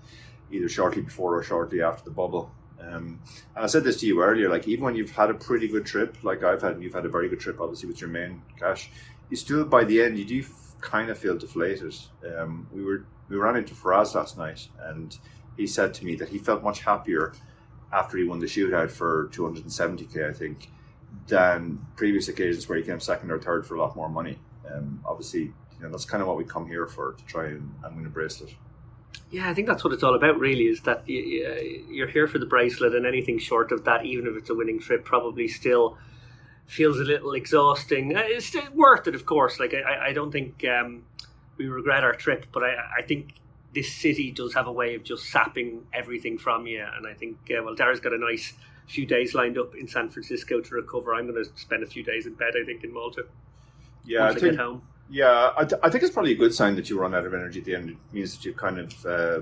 either 0.51 0.69
shortly 0.69 1.01
before 1.01 1.37
or 1.37 1.43
shortly 1.43 1.81
after 1.81 2.03
the 2.03 2.11
bubble. 2.11 2.51
Um, 2.79 3.21
and 3.55 3.63
I 3.63 3.67
said 3.67 3.83
this 3.83 3.99
to 4.01 4.05
you 4.05 4.21
earlier, 4.21 4.49
like 4.49 4.67
even 4.67 4.85
when 4.85 4.95
you've 4.95 5.11
had 5.11 5.29
a 5.29 5.33
pretty 5.33 5.67
good 5.67 5.85
trip, 5.85 6.17
like 6.23 6.43
I've 6.43 6.61
had, 6.61 6.73
and 6.73 6.83
you've 6.83 6.93
had 6.93 7.05
a 7.05 7.09
very 7.09 7.27
good 7.29 7.39
trip, 7.39 7.59
obviously 7.59 7.87
with 7.87 8.01
your 8.01 8.09
main 8.09 8.41
cash, 8.59 8.91
you 9.29 9.37
still 9.37 9.65
by 9.65 9.83
the 9.83 10.01
end 10.01 10.17
you 10.17 10.25
do 10.25 10.39
f- 10.39 10.75
kind 10.81 11.09
of 11.09 11.17
feel 11.17 11.37
deflated. 11.37 11.95
Um, 12.37 12.67
we 12.71 12.83
were 12.83 13.05
we 13.29 13.37
ran 13.37 13.55
into 13.55 13.73
Faraz 13.73 14.15
last 14.15 14.37
night, 14.37 14.67
and 14.81 15.17
he 15.55 15.65
said 15.65 15.93
to 15.95 16.05
me 16.05 16.15
that 16.15 16.29
he 16.29 16.37
felt 16.37 16.63
much 16.63 16.81
happier 16.81 17.33
after 17.91 18.17
he 18.17 18.25
won 18.25 18.39
the 18.39 18.45
shootout 18.45 18.91
for 18.91 19.29
270k, 19.31 20.29
I 20.29 20.33
think, 20.33 20.69
than 21.27 21.85
previous 21.95 22.27
occasions 22.27 22.67
where 22.67 22.77
he 22.77 22.83
came 22.83 22.99
second 22.99 23.31
or 23.31 23.39
third 23.39 23.65
for 23.65 23.75
a 23.75 23.79
lot 23.79 23.95
more 23.95 24.09
money 24.09 24.37
um, 24.73 25.01
obviously, 25.05 25.41
you 25.41 25.81
know, 25.81 25.89
that's 25.89 26.05
kind 26.05 26.21
of 26.21 26.27
what 26.27 26.37
we 26.37 26.43
come 26.43 26.67
here 26.67 26.87
for 26.87 27.13
to 27.13 27.25
try 27.25 27.45
and, 27.45 27.73
and 27.83 27.95
win 27.95 28.05
a 28.05 28.09
bracelet. 28.09 28.55
Yeah, 29.31 29.49
I 29.49 29.53
think 29.53 29.67
that's 29.67 29.83
what 29.83 29.93
it's 29.93 30.03
all 30.03 30.15
about. 30.15 30.39
Really, 30.39 30.67
is 30.67 30.81
that 30.81 31.03
you're 31.07 32.07
here 32.07 32.27
for 32.27 32.39
the 32.39 32.45
bracelet, 32.45 32.95
and 32.95 33.05
anything 33.05 33.39
short 33.39 33.71
of 33.71 33.83
that, 33.85 34.05
even 34.05 34.27
if 34.27 34.35
it's 34.35 34.49
a 34.49 34.55
winning 34.55 34.79
trip, 34.79 35.03
probably 35.03 35.47
still 35.47 35.97
feels 36.65 36.99
a 36.99 37.03
little 37.03 37.33
exhausting. 37.33 38.15
Uh, 38.15 38.21
it's 38.25 38.55
worth 38.73 39.07
it, 39.07 39.15
of 39.15 39.25
course. 39.25 39.59
Like 39.59 39.73
I, 39.73 40.07
I 40.07 40.13
don't 40.13 40.31
think 40.31 40.63
um, 40.65 41.03
we 41.57 41.67
regret 41.67 42.03
our 42.03 42.13
trip, 42.13 42.45
but 42.51 42.63
I, 42.63 42.75
I 42.99 43.01
think 43.01 43.33
this 43.73 43.91
city 43.93 44.31
does 44.31 44.53
have 44.53 44.67
a 44.67 44.71
way 44.71 44.95
of 44.95 45.03
just 45.03 45.25
sapping 45.25 45.85
everything 45.93 46.37
from 46.37 46.67
you. 46.67 46.85
And 46.95 47.05
I 47.05 47.13
think, 47.13 47.37
uh, 47.51 47.63
well, 47.63 47.75
Dara's 47.75 47.99
got 47.99 48.13
a 48.13 48.17
nice 48.17 48.53
few 48.87 49.05
days 49.05 49.33
lined 49.33 49.57
up 49.57 49.75
in 49.75 49.87
San 49.87 50.09
Francisco 50.09 50.61
to 50.61 50.75
recover. 50.75 51.13
I'm 51.13 51.29
going 51.29 51.43
to 51.43 51.49
spend 51.59 51.83
a 51.83 51.85
few 51.85 52.03
days 52.03 52.25
in 52.25 52.33
bed, 52.33 52.53
I 52.61 52.65
think, 52.65 52.83
in 52.83 52.93
Malta. 52.93 53.25
Yeah, 54.07 54.27
I 54.27 54.33
think, 54.33 54.59
Yeah, 55.09 55.51
I, 55.57 55.65
th- 55.65 55.81
I, 55.83 55.89
think 55.89 56.03
it's 56.03 56.13
probably 56.13 56.31
a 56.31 56.37
good 56.37 56.53
sign 56.53 56.75
that 56.75 56.89
you 56.89 56.97
run 56.99 57.13
out 57.13 57.25
of 57.25 57.33
energy 57.33 57.59
at 57.59 57.65
the 57.65 57.75
end. 57.75 57.89
It 57.89 57.97
means 58.13 58.35
that 58.35 58.45
you've 58.45 58.55
kind 58.55 58.79
of 58.79 59.05
uh, 59.05 59.39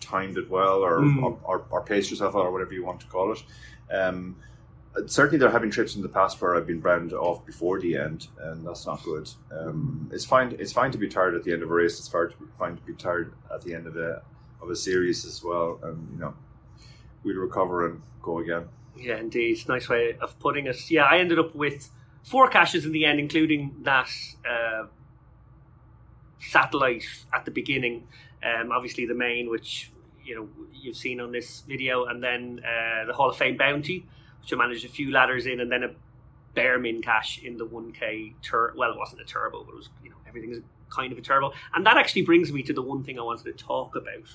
timed 0.00 0.36
it 0.36 0.50
well, 0.50 0.84
or, 0.84 0.98
mm. 1.00 1.22
or, 1.22 1.38
or, 1.44 1.66
or, 1.70 1.84
paced 1.84 2.10
yourself, 2.10 2.34
or 2.34 2.50
whatever 2.50 2.72
you 2.72 2.84
want 2.84 3.00
to 3.00 3.06
call 3.06 3.32
it. 3.32 3.42
Um, 3.94 4.36
certainly, 5.06 5.38
there 5.38 5.50
have 5.50 5.62
been 5.62 5.70
trips 5.70 5.94
in 5.94 6.02
the 6.02 6.08
past 6.08 6.40
where 6.40 6.56
I've 6.56 6.66
been 6.66 6.80
branded 6.80 7.12
off 7.12 7.46
before 7.46 7.80
the 7.80 7.96
end, 7.96 8.26
and 8.40 8.66
that's 8.66 8.84
not 8.84 9.02
good. 9.04 9.30
Um, 9.56 10.10
it's 10.12 10.24
fine. 10.24 10.56
It's 10.58 10.72
fine 10.72 10.90
to 10.90 10.98
be 10.98 11.08
tired 11.08 11.34
at 11.34 11.44
the 11.44 11.52
end 11.52 11.62
of 11.62 11.70
a 11.70 11.74
race. 11.74 11.98
It's 11.98 12.08
fine 12.08 12.30
to 12.30 12.36
be, 12.36 12.44
fine 12.58 12.76
to 12.76 12.82
be 12.82 12.94
tired 12.94 13.32
at 13.54 13.62
the 13.62 13.74
end 13.74 13.86
of 13.86 13.96
a 13.96 14.22
of 14.60 14.70
a 14.70 14.76
series 14.76 15.24
as 15.24 15.42
well. 15.44 15.78
And 15.82 16.08
you 16.12 16.18
know, 16.18 16.34
we'll 17.22 17.36
recover 17.36 17.86
and 17.86 18.02
go 18.22 18.38
again. 18.38 18.68
Yeah, 18.96 19.18
indeed. 19.18 19.60
Nice 19.68 19.88
way 19.88 20.16
of 20.20 20.38
putting 20.40 20.66
it. 20.66 20.90
Yeah, 20.90 21.04
I 21.04 21.18
ended 21.18 21.38
up 21.38 21.54
with 21.54 21.88
four 22.24 22.48
caches 22.48 22.84
in 22.84 22.92
the 22.92 23.04
end, 23.04 23.18
including 23.18 23.74
that 23.82 24.10
uh, 24.48 24.86
satellite 26.40 27.04
at 27.32 27.44
the 27.44 27.50
beginning. 27.50 28.06
Um, 28.42 28.70
obviously, 28.72 29.06
the 29.06 29.14
main, 29.14 29.50
which 29.50 29.90
you 30.24 30.34
know 30.34 30.48
you've 30.72 30.96
seen 30.96 31.20
on 31.20 31.32
this 31.32 31.62
video, 31.66 32.06
and 32.06 32.22
then 32.22 32.60
uh, 32.64 33.06
the 33.06 33.12
Hall 33.12 33.30
of 33.30 33.36
Fame 33.36 33.56
bounty, 33.56 34.06
which 34.40 34.52
I 34.52 34.56
managed 34.56 34.84
a 34.84 34.88
few 34.88 35.10
ladders 35.10 35.46
in, 35.46 35.60
and 35.60 35.70
then 35.70 35.82
a 35.84 35.90
bare 36.54 36.78
min 36.78 37.02
cache 37.02 37.40
in 37.42 37.56
the 37.56 37.66
1K 37.66 38.34
tur. 38.42 38.72
Well, 38.76 38.92
it 38.92 38.98
wasn't 38.98 39.20
a 39.22 39.24
turbo, 39.24 39.64
but 39.64 39.72
it 39.72 39.76
was 39.76 39.88
you 40.02 40.10
know 40.10 40.16
everything 40.26 40.50
everything's 40.50 40.68
kind 40.90 41.12
of 41.12 41.18
a 41.18 41.22
turbo, 41.22 41.52
and 41.74 41.84
that 41.86 41.96
actually 41.96 42.22
brings 42.22 42.52
me 42.52 42.62
to 42.62 42.72
the 42.72 42.82
one 42.82 43.02
thing 43.02 43.18
I 43.18 43.22
wanted 43.22 43.44
to 43.44 43.64
talk 43.64 43.96
about, 43.96 44.28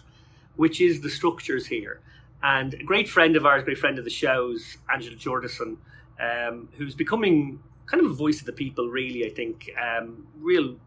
which 0.55 0.81
is 0.81 1.01
the 1.01 1.09
structures 1.09 1.67
here. 1.67 2.01
And 2.41 2.73
a 2.73 2.83
great 2.83 3.07
friend 3.07 3.37
of 3.37 3.45
ours, 3.45 3.63
great 3.63 3.77
friend 3.77 3.97
of 3.97 4.03
the 4.03 4.09
shows, 4.09 4.77
Angela 4.93 5.15
Jordison, 5.15 5.77
um, 6.19 6.67
who's 6.77 6.93
becoming 6.93 7.63
kind 7.93 8.03
of 8.07 8.11
a 8.11 8.15
voice 8.15 8.39
of 8.39 8.47
the 8.47 8.53
people, 8.53 8.89
really. 8.89 9.23
I 9.23 9.29
think 9.29 9.69
um, 9.79 10.25
real 10.39 10.77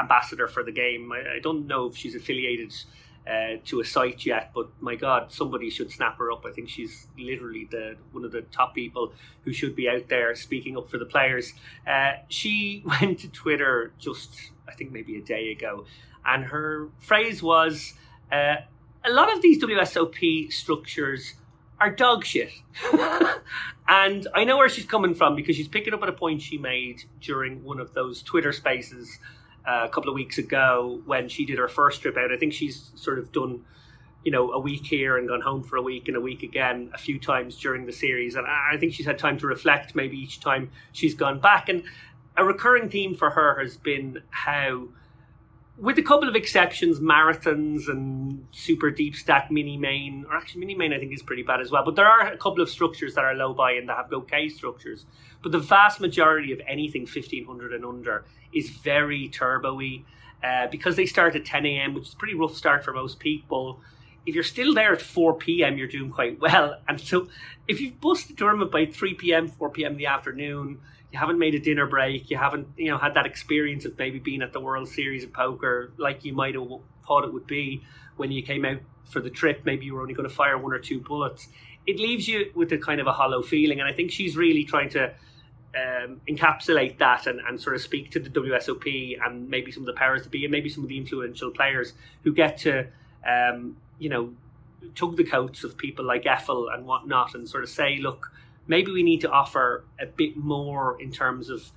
ambassador 0.00 0.48
for 0.48 0.62
the 0.62 0.72
game. 0.72 1.12
I, 1.12 1.36
I 1.36 1.38
don't 1.42 1.66
know 1.66 1.86
if 1.86 1.96
she's 1.96 2.14
affiliated 2.14 2.72
uh, 3.26 3.56
to 3.66 3.80
a 3.80 3.84
site 3.84 4.24
yet, 4.24 4.50
but 4.54 4.68
my 4.80 4.94
God, 4.94 5.30
somebody 5.30 5.68
should 5.68 5.90
snap 5.90 6.16
her 6.16 6.32
up. 6.32 6.46
I 6.46 6.52
think 6.52 6.70
she's 6.70 7.06
literally 7.18 7.68
the 7.70 7.96
one 8.12 8.24
of 8.24 8.32
the 8.32 8.40
top 8.42 8.74
people 8.74 9.12
who 9.44 9.52
should 9.52 9.76
be 9.76 9.90
out 9.90 10.08
there 10.08 10.34
speaking 10.34 10.78
up 10.78 10.88
for 10.88 10.96
the 10.96 11.04
players. 11.04 11.52
Uh, 11.86 12.12
she 12.28 12.82
went 13.00 13.18
to 13.20 13.28
Twitter 13.28 13.92
just, 13.98 14.34
I 14.66 14.72
think, 14.72 14.90
maybe 14.90 15.18
a 15.18 15.22
day 15.22 15.52
ago, 15.52 15.84
and 16.24 16.46
her 16.46 16.88
phrase 16.98 17.42
was, 17.42 17.92
uh, 18.32 18.56
"A 19.04 19.10
lot 19.10 19.30
of 19.30 19.42
these 19.42 19.62
WSOP 19.62 20.50
structures." 20.50 21.34
Are 21.80 21.90
dog 21.90 22.24
shit. 22.24 22.50
and 23.88 24.26
I 24.34 24.44
know 24.44 24.56
where 24.56 24.68
she's 24.68 24.86
coming 24.86 25.14
from 25.14 25.34
because 25.36 25.56
she's 25.56 25.68
picking 25.68 25.94
up 25.94 26.02
at 26.02 26.08
a 26.08 26.12
point 26.12 26.42
she 26.42 26.58
made 26.58 27.04
during 27.20 27.62
one 27.64 27.80
of 27.80 27.94
those 27.94 28.22
Twitter 28.22 28.52
spaces 28.52 29.18
uh, 29.66 29.82
a 29.84 29.88
couple 29.88 30.10
of 30.10 30.14
weeks 30.14 30.38
ago 30.38 31.00
when 31.06 31.28
she 31.28 31.44
did 31.44 31.58
her 31.58 31.68
first 31.68 32.02
trip 32.02 32.16
out. 32.16 32.32
I 32.32 32.36
think 32.36 32.52
she's 32.52 32.92
sort 32.94 33.18
of 33.18 33.32
done, 33.32 33.64
you 34.24 34.30
know, 34.30 34.52
a 34.52 34.58
week 34.58 34.86
here 34.86 35.16
and 35.16 35.28
gone 35.28 35.40
home 35.40 35.62
for 35.62 35.76
a 35.76 35.82
week 35.82 36.08
and 36.08 36.16
a 36.16 36.20
week 36.20 36.42
again 36.42 36.90
a 36.94 36.98
few 36.98 37.18
times 37.18 37.56
during 37.56 37.86
the 37.86 37.92
series. 37.92 38.34
And 38.34 38.46
I 38.46 38.76
think 38.78 38.94
she's 38.94 39.06
had 39.06 39.18
time 39.18 39.38
to 39.38 39.46
reflect 39.46 39.94
maybe 39.94 40.16
each 40.16 40.40
time 40.40 40.70
she's 40.92 41.14
gone 41.14 41.40
back. 41.40 41.68
And 41.68 41.82
a 42.36 42.44
recurring 42.44 42.88
theme 42.88 43.14
for 43.14 43.30
her 43.30 43.60
has 43.60 43.76
been 43.76 44.22
how 44.30 44.88
with 45.76 45.98
a 45.98 46.02
couple 46.02 46.28
of 46.28 46.36
exceptions, 46.36 47.00
marathons 47.00 47.88
and 47.88 48.46
super 48.52 48.90
deep 48.90 49.16
stack 49.16 49.50
mini 49.50 49.76
main, 49.76 50.24
or 50.28 50.36
actually 50.36 50.60
mini 50.60 50.74
main 50.74 50.92
I 50.92 50.98
think 50.98 51.12
is 51.12 51.22
pretty 51.22 51.42
bad 51.42 51.60
as 51.60 51.70
well. 51.70 51.84
But 51.84 51.96
there 51.96 52.06
are 52.06 52.32
a 52.32 52.36
couple 52.36 52.60
of 52.60 52.70
structures 52.70 53.14
that 53.14 53.24
are 53.24 53.34
low 53.34 53.54
buy 53.54 53.72
and 53.72 53.88
that 53.88 53.96
have 53.96 54.12
okay 54.12 54.48
structures. 54.48 55.06
But 55.42 55.52
the 55.52 55.58
vast 55.58 56.00
majority 56.00 56.52
of 56.52 56.60
anything 56.66 57.02
1500 57.02 57.72
and 57.72 57.84
under 57.84 58.24
is 58.52 58.70
very 58.70 59.28
turbo-y 59.28 60.04
uh, 60.44 60.68
because 60.68 60.96
they 60.96 61.06
start 61.06 61.34
at 61.34 61.44
10 61.44 61.66
a.m., 61.66 61.94
which 61.94 62.08
is 62.08 62.14
a 62.14 62.16
pretty 62.16 62.34
rough 62.34 62.54
start 62.54 62.84
for 62.84 62.92
most 62.92 63.18
people. 63.18 63.80
If 64.26 64.34
you're 64.34 64.44
still 64.44 64.74
there 64.74 64.92
at 64.92 65.02
4 65.02 65.34
p.m., 65.34 65.76
you're 65.76 65.88
doing 65.88 66.10
quite 66.10 66.40
well. 66.40 66.76
And 66.88 67.00
so 67.00 67.28
if 67.66 67.80
you've 67.80 68.00
busted 68.00 68.38
tournament 68.38 68.70
by 68.70 68.86
3 68.86 69.14
p.m., 69.14 69.48
4 69.48 69.70
p.m. 69.70 69.92
in 69.92 69.98
the 69.98 70.06
afternoon, 70.06 70.80
you 71.14 71.20
haven't 71.20 71.38
made 71.38 71.54
a 71.54 71.60
dinner 71.60 71.86
break, 71.86 72.28
you 72.28 72.36
haven't 72.36 72.66
you 72.76 72.90
know 72.90 72.98
had 72.98 73.14
that 73.14 73.24
experience 73.24 73.84
of 73.84 73.96
maybe 73.96 74.18
being 74.18 74.42
at 74.42 74.52
the 74.52 74.58
World 74.58 74.88
Series 74.88 75.22
of 75.22 75.32
Poker 75.32 75.92
like 75.96 76.24
you 76.24 76.32
might 76.32 76.56
have 76.56 76.66
thought 77.06 77.24
it 77.24 77.32
would 77.32 77.46
be 77.46 77.84
when 78.16 78.32
you 78.32 78.42
came 78.42 78.64
out 78.64 78.78
for 79.04 79.20
the 79.20 79.30
trip. 79.30 79.62
Maybe 79.64 79.86
you 79.86 79.94
were 79.94 80.00
only 80.00 80.14
going 80.14 80.28
to 80.28 80.34
fire 80.34 80.58
one 80.58 80.72
or 80.72 80.80
two 80.80 80.98
bullets. 80.98 81.46
It 81.86 82.00
leaves 82.00 82.26
you 82.26 82.50
with 82.56 82.72
a 82.72 82.78
kind 82.78 83.00
of 83.00 83.06
a 83.06 83.12
hollow 83.12 83.42
feeling, 83.42 83.78
and 83.78 83.88
I 83.88 83.92
think 83.92 84.10
she's 84.10 84.36
really 84.36 84.64
trying 84.64 84.88
to 84.90 85.12
um, 85.76 86.20
encapsulate 86.28 86.98
that 86.98 87.28
and, 87.28 87.38
and 87.46 87.60
sort 87.60 87.76
of 87.76 87.82
speak 87.82 88.10
to 88.10 88.18
the 88.18 88.28
WSOP 88.28 89.16
and 89.24 89.48
maybe 89.48 89.70
some 89.70 89.84
of 89.84 89.86
the 89.86 89.92
powers 89.92 90.22
to 90.22 90.28
be 90.28 90.44
and 90.44 90.50
maybe 90.50 90.68
some 90.68 90.82
of 90.82 90.88
the 90.88 90.98
influential 90.98 91.52
players 91.52 91.92
who 92.24 92.34
get 92.34 92.58
to 92.58 92.88
um, 93.24 93.76
you 94.00 94.08
know 94.08 94.32
tug 94.96 95.16
the 95.16 95.22
coats 95.22 95.62
of 95.62 95.78
people 95.78 96.04
like 96.04 96.24
Effel 96.24 96.74
and 96.74 96.84
whatnot 96.84 97.36
and 97.36 97.48
sort 97.48 97.62
of 97.62 97.70
say, 97.70 97.98
look, 97.98 98.32
maybe 98.66 98.92
we 98.92 99.02
need 99.02 99.20
to 99.20 99.30
offer 99.30 99.84
a 100.00 100.06
bit 100.06 100.36
more 100.36 101.00
in 101.00 101.10
terms 101.10 101.50
of 101.50 101.70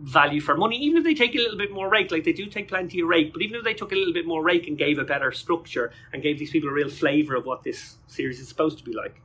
value 0.00 0.40
for 0.40 0.56
money, 0.56 0.76
even 0.76 0.98
if 0.98 1.04
they 1.04 1.14
take 1.14 1.34
a 1.34 1.38
little 1.38 1.58
bit 1.58 1.70
more 1.70 1.88
rake, 1.88 2.10
like 2.10 2.24
they 2.24 2.32
do 2.32 2.46
take 2.46 2.68
plenty 2.68 3.00
of 3.00 3.08
rake, 3.08 3.32
but 3.32 3.42
even 3.42 3.56
if 3.56 3.64
they 3.64 3.74
took 3.74 3.92
a 3.92 3.94
little 3.94 4.12
bit 4.12 4.26
more 4.26 4.42
rake 4.42 4.66
and 4.66 4.76
gave 4.76 4.98
a 4.98 5.04
better 5.04 5.30
structure 5.30 5.92
and 6.12 6.22
gave 6.22 6.38
these 6.38 6.50
people 6.50 6.68
a 6.68 6.72
real 6.72 6.90
flavour 6.90 7.36
of 7.36 7.46
what 7.46 7.62
this 7.62 7.98
series 8.06 8.40
is 8.40 8.48
supposed 8.48 8.78
to 8.78 8.84
be 8.84 8.92
like. 8.92 9.20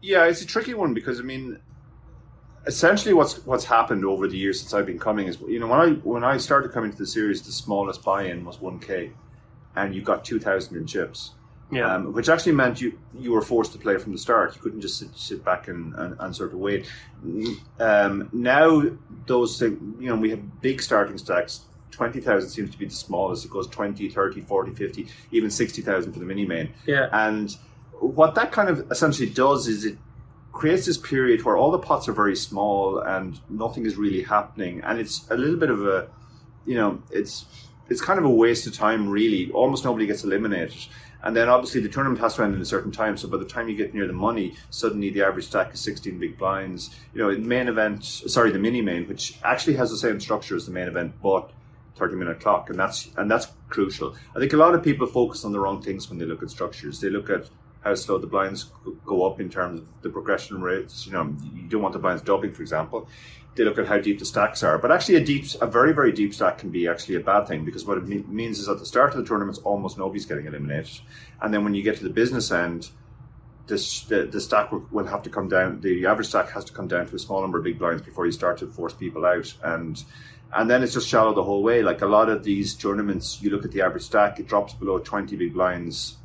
Yeah, 0.00 0.26
it's 0.26 0.42
a 0.42 0.46
tricky 0.46 0.74
one 0.74 0.94
because 0.94 1.18
I 1.18 1.24
mean, 1.24 1.58
essentially, 2.66 3.14
what's 3.14 3.44
what's 3.44 3.64
happened 3.64 4.04
over 4.04 4.28
the 4.28 4.36
years 4.36 4.60
since 4.60 4.72
I've 4.72 4.86
been 4.86 4.98
coming 4.98 5.26
is 5.26 5.40
you 5.40 5.58
know 5.58 5.66
when 5.66 5.80
I 5.80 5.90
when 6.04 6.22
I 6.22 6.36
started 6.36 6.70
coming 6.70 6.92
to 6.92 6.96
the 6.96 7.06
series, 7.06 7.42
the 7.42 7.50
smallest 7.50 8.04
buy-in 8.04 8.44
was 8.44 8.60
one 8.60 8.78
k, 8.78 9.10
and 9.74 9.94
you 9.94 10.02
got 10.02 10.24
two 10.24 10.38
thousand 10.38 10.76
in 10.76 10.86
chips. 10.86 11.32
Yeah. 11.70 11.94
Um, 11.94 12.12
which 12.14 12.28
actually 12.28 12.52
meant 12.52 12.80
you 12.80 12.98
you 13.18 13.32
were 13.32 13.42
forced 13.42 13.72
to 13.72 13.78
play 13.78 13.98
from 13.98 14.12
the 14.12 14.18
start. 14.18 14.54
You 14.54 14.62
couldn't 14.62 14.80
just 14.80 14.98
sit, 14.98 15.14
sit 15.16 15.44
back 15.44 15.68
and, 15.68 15.94
and, 15.94 16.16
and 16.18 16.34
sort 16.34 16.52
of 16.52 16.58
wait. 16.58 16.90
Um, 17.78 18.28
now 18.32 18.84
those 19.26 19.58
things, 19.58 19.78
you 20.00 20.08
know, 20.08 20.16
we 20.16 20.30
have 20.30 20.60
big 20.60 20.80
starting 20.80 21.18
stacks. 21.18 21.60
20,000 21.90 22.48
seems 22.48 22.70
to 22.70 22.78
be 22.78 22.86
the 22.86 22.94
smallest. 22.94 23.44
It 23.44 23.50
goes 23.50 23.66
20, 23.66 24.08
30, 24.08 24.40
40, 24.42 24.72
50, 24.72 25.08
even 25.32 25.50
60,000 25.50 26.12
for 26.12 26.18
the 26.18 26.24
mini 26.24 26.46
main. 26.46 26.72
Yeah. 26.86 27.08
And 27.12 27.54
what 28.00 28.34
that 28.36 28.52
kind 28.52 28.68
of 28.68 28.90
essentially 28.90 29.28
does 29.28 29.66
is 29.66 29.84
it 29.84 29.98
creates 30.52 30.86
this 30.86 30.96
period 30.96 31.44
where 31.44 31.56
all 31.56 31.70
the 31.70 31.78
pots 31.78 32.08
are 32.08 32.12
very 32.12 32.36
small 32.36 32.98
and 33.00 33.40
nothing 33.50 33.84
is 33.84 33.96
really 33.96 34.22
happening. 34.22 34.80
And 34.84 34.98
it's 34.98 35.28
a 35.30 35.36
little 35.36 35.56
bit 35.56 35.70
of 35.70 35.84
a, 35.86 36.08
you 36.66 36.76
know, 36.76 37.02
it's 37.10 37.46
it's 37.88 38.00
kind 38.00 38.18
of 38.18 38.24
a 38.24 38.30
waste 38.30 38.66
of 38.66 38.74
time, 38.74 39.08
really. 39.08 39.50
Almost 39.52 39.84
nobody 39.84 40.06
gets 40.06 40.22
eliminated. 40.24 40.74
And 41.22 41.36
then 41.36 41.48
obviously 41.48 41.80
the 41.80 41.88
tournament 41.88 42.20
has 42.20 42.36
to 42.36 42.44
end 42.44 42.54
in 42.54 42.60
a 42.60 42.64
certain 42.64 42.92
time. 42.92 43.16
So 43.16 43.28
by 43.28 43.38
the 43.38 43.44
time 43.44 43.68
you 43.68 43.76
get 43.76 43.94
near 43.94 44.06
the 44.06 44.12
money, 44.12 44.54
suddenly 44.70 45.10
the 45.10 45.22
average 45.22 45.46
stack 45.46 45.74
is 45.74 45.80
16 45.80 46.18
big 46.18 46.38
blinds. 46.38 46.94
You 47.12 47.22
know, 47.22 47.34
the 47.34 47.40
main 47.40 47.68
event, 47.68 48.04
sorry, 48.04 48.52
the 48.52 48.58
mini 48.58 48.82
main, 48.82 49.08
which 49.08 49.38
actually 49.42 49.74
has 49.74 49.90
the 49.90 49.98
same 49.98 50.20
structure 50.20 50.54
as 50.54 50.66
the 50.66 50.72
main 50.72 50.86
event, 50.86 51.14
but 51.22 51.50
30 51.96 52.16
minute 52.16 52.40
clock. 52.40 52.70
And 52.70 52.78
that's, 52.78 53.08
and 53.16 53.30
that's 53.30 53.48
crucial. 53.68 54.14
I 54.36 54.38
think 54.38 54.52
a 54.52 54.56
lot 54.56 54.74
of 54.74 54.82
people 54.82 55.06
focus 55.06 55.44
on 55.44 55.52
the 55.52 55.60
wrong 55.60 55.82
things 55.82 56.08
when 56.08 56.18
they 56.18 56.24
look 56.24 56.42
at 56.42 56.50
structures. 56.50 57.00
They 57.00 57.10
look 57.10 57.30
at 57.30 57.48
how 57.80 57.94
slow 57.94 58.18
the 58.18 58.26
blinds 58.26 58.70
go 59.06 59.24
up 59.24 59.40
in 59.40 59.48
terms 59.48 59.80
of 59.80 59.86
the 60.02 60.10
progression 60.10 60.60
rates. 60.60 61.06
You 61.06 61.12
know, 61.12 61.36
you 61.54 61.62
don't 61.62 61.82
want 61.82 61.92
the 61.92 61.98
blinds 61.98 62.22
doubling, 62.22 62.52
for 62.52 62.62
example 62.62 63.08
they 63.58 63.64
look 63.64 63.78
at 63.78 63.86
how 63.86 63.98
deep 63.98 64.18
the 64.18 64.24
stacks 64.24 64.62
are. 64.62 64.78
But 64.78 64.90
actually, 64.90 65.16
a 65.16 65.24
deep, 65.24 65.44
a 65.60 65.66
very, 65.66 65.92
very 65.92 66.12
deep 66.12 66.32
stack 66.32 66.58
can 66.58 66.70
be 66.70 66.88
actually 66.88 67.16
a 67.16 67.20
bad 67.20 67.46
thing 67.46 67.64
because 67.64 67.84
what 67.84 67.98
it 67.98 68.06
me- 68.06 68.24
means 68.28 68.58
is 68.58 68.68
at 68.68 68.78
the 68.78 68.86
start 68.86 69.14
of 69.14 69.18
the 69.18 69.28
tournaments, 69.28 69.58
almost 69.58 69.98
nobody's 69.98 70.24
getting 70.24 70.46
eliminated, 70.46 71.00
and 71.42 71.52
then 71.52 71.64
when 71.64 71.74
you 71.74 71.82
get 71.82 71.96
to 71.98 72.04
the 72.04 72.10
business 72.10 72.50
end, 72.50 72.90
this, 73.66 74.04
the, 74.04 74.24
the 74.24 74.40
stack 74.40 74.72
will, 74.72 74.86
will 74.90 75.04
have 75.04 75.22
to 75.24 75.30
come 75.30 75.48
down. 75.48 75.82
The 75.82 76.06
average 76.06 76.28
stack 76.28 76.50
has 76.52 76.64
to 76.66 76.72
come 76.72 76.88
down 76.88 77.06
to 77.08 77.16
a 77.16 77.18
small 77.18 77.42
number 77.42 77.58
of 77.58 77.64
big 77.64 77.78
blinds 77.78 78.00
before 78.00 78.24
you 78.24 78.32
start 78.32 78.56
to 78.58 78.66
force 78.66 78.94
people 78.94 79.26
out, 79.26 79.52
and 79.62 80.02
and 80.54 80.70
then 80.70 80.82
it's 80.82 80.94
just 80.94 81.08
shallow 81.08 81.34
the 81.34 81.42
whole 81.42 81.62
way. 81.62 81.82
Like 81.82 82.00
a 82.00 82.06
lot 82.06 82.30
of 82.30 82.42
these 82.42 82.74
tournaments, 82.74 83.42
you 83.42 83.50
look 83.50 83.66
at 83.66 83.72
the 83.72 83.82
average 83.82 84.04
stack, 84.04 84.38
it 84.40 84.46
drops 84.46 84.72
below 84.72 84.98
twenty 84.98 85.36
big 85.36 85.52
blinds 85.52 86.16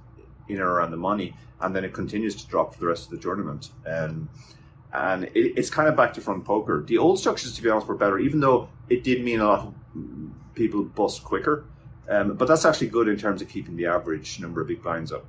in 0.47 0.59
or 0.59 0.69
around 0.69 0.91
the 0.91 0.97
money, 0.97 1.35
and 1.61 1.75
then 1.75 1.83
it 1.83 1.93
continues 1.93 2.35
to 2.35 2.47
drop 2.47 2.73
for 2.73 2.79
the 2.79 2.87
rest 2.87 3.05
of 3.05 3.11
the 3.11 3.17
tournament. 3.17 3.69
Um, 3.85 4.29
and 4.91 5.23
it, 5.25 5.53
it's 5.57 5.69
kind 5.69 5.89
of 5.89 5.95
back 5.95 6.13
to 6.13 6.21
front 6.21 6.45
poker. 6.45 6.83
The 6.85 6.97
old 6.97 7.19
structures, 7.19 7.55
to 7.55 7.61
be 7.61 7.69
honest, 7.69 7.87
were 7.87 7.95
better, 7.95 8.19
even 8.19 8.39
though 8.39 8.69
it 8.89 9.03
did 9.03 9.23
mean 9.23 9.39
a 9.39 9.45
lot 9.45 9.59
of 9.59 9.73
people 10.53 10.83
bust 10.83 11.23
quicker. 11.23 11.65
Um, 12.09 12.35
but 12.35 12.47
that's 12.47 12.65
actually 12.65 12.87
good 12.87 13.07
in 13.07 13.17
terms 13.17 13.41
of 13.41 13.49
keeping 13.49 13.75
the 13.75 13.85
average 13.85 14.39
number 14.39 14.61
of 14.61 14.67
big 14.67 14.83
blinds 14.83 15.11
up. 15.11 15.25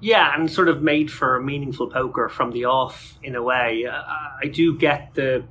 Yeah, 0.00 0.32
and 0.34 0.50
sort 0.50 0.68
of 0.68 0.82
made 0.82 1.10
for 1.10 1.38
meaningful 1.40 1.90
poker 1.90 2.28
from 2.28 2.52
the 2.52 2.64
off 2.64 3.18
in 3.22 3.34
a 3.34 3.42
way. 3.42 3.84
Uh, 3.86 4.00
I 4.42 4.46
do 4.46 4.78
get 4.78 5.12
the 5.14 5.44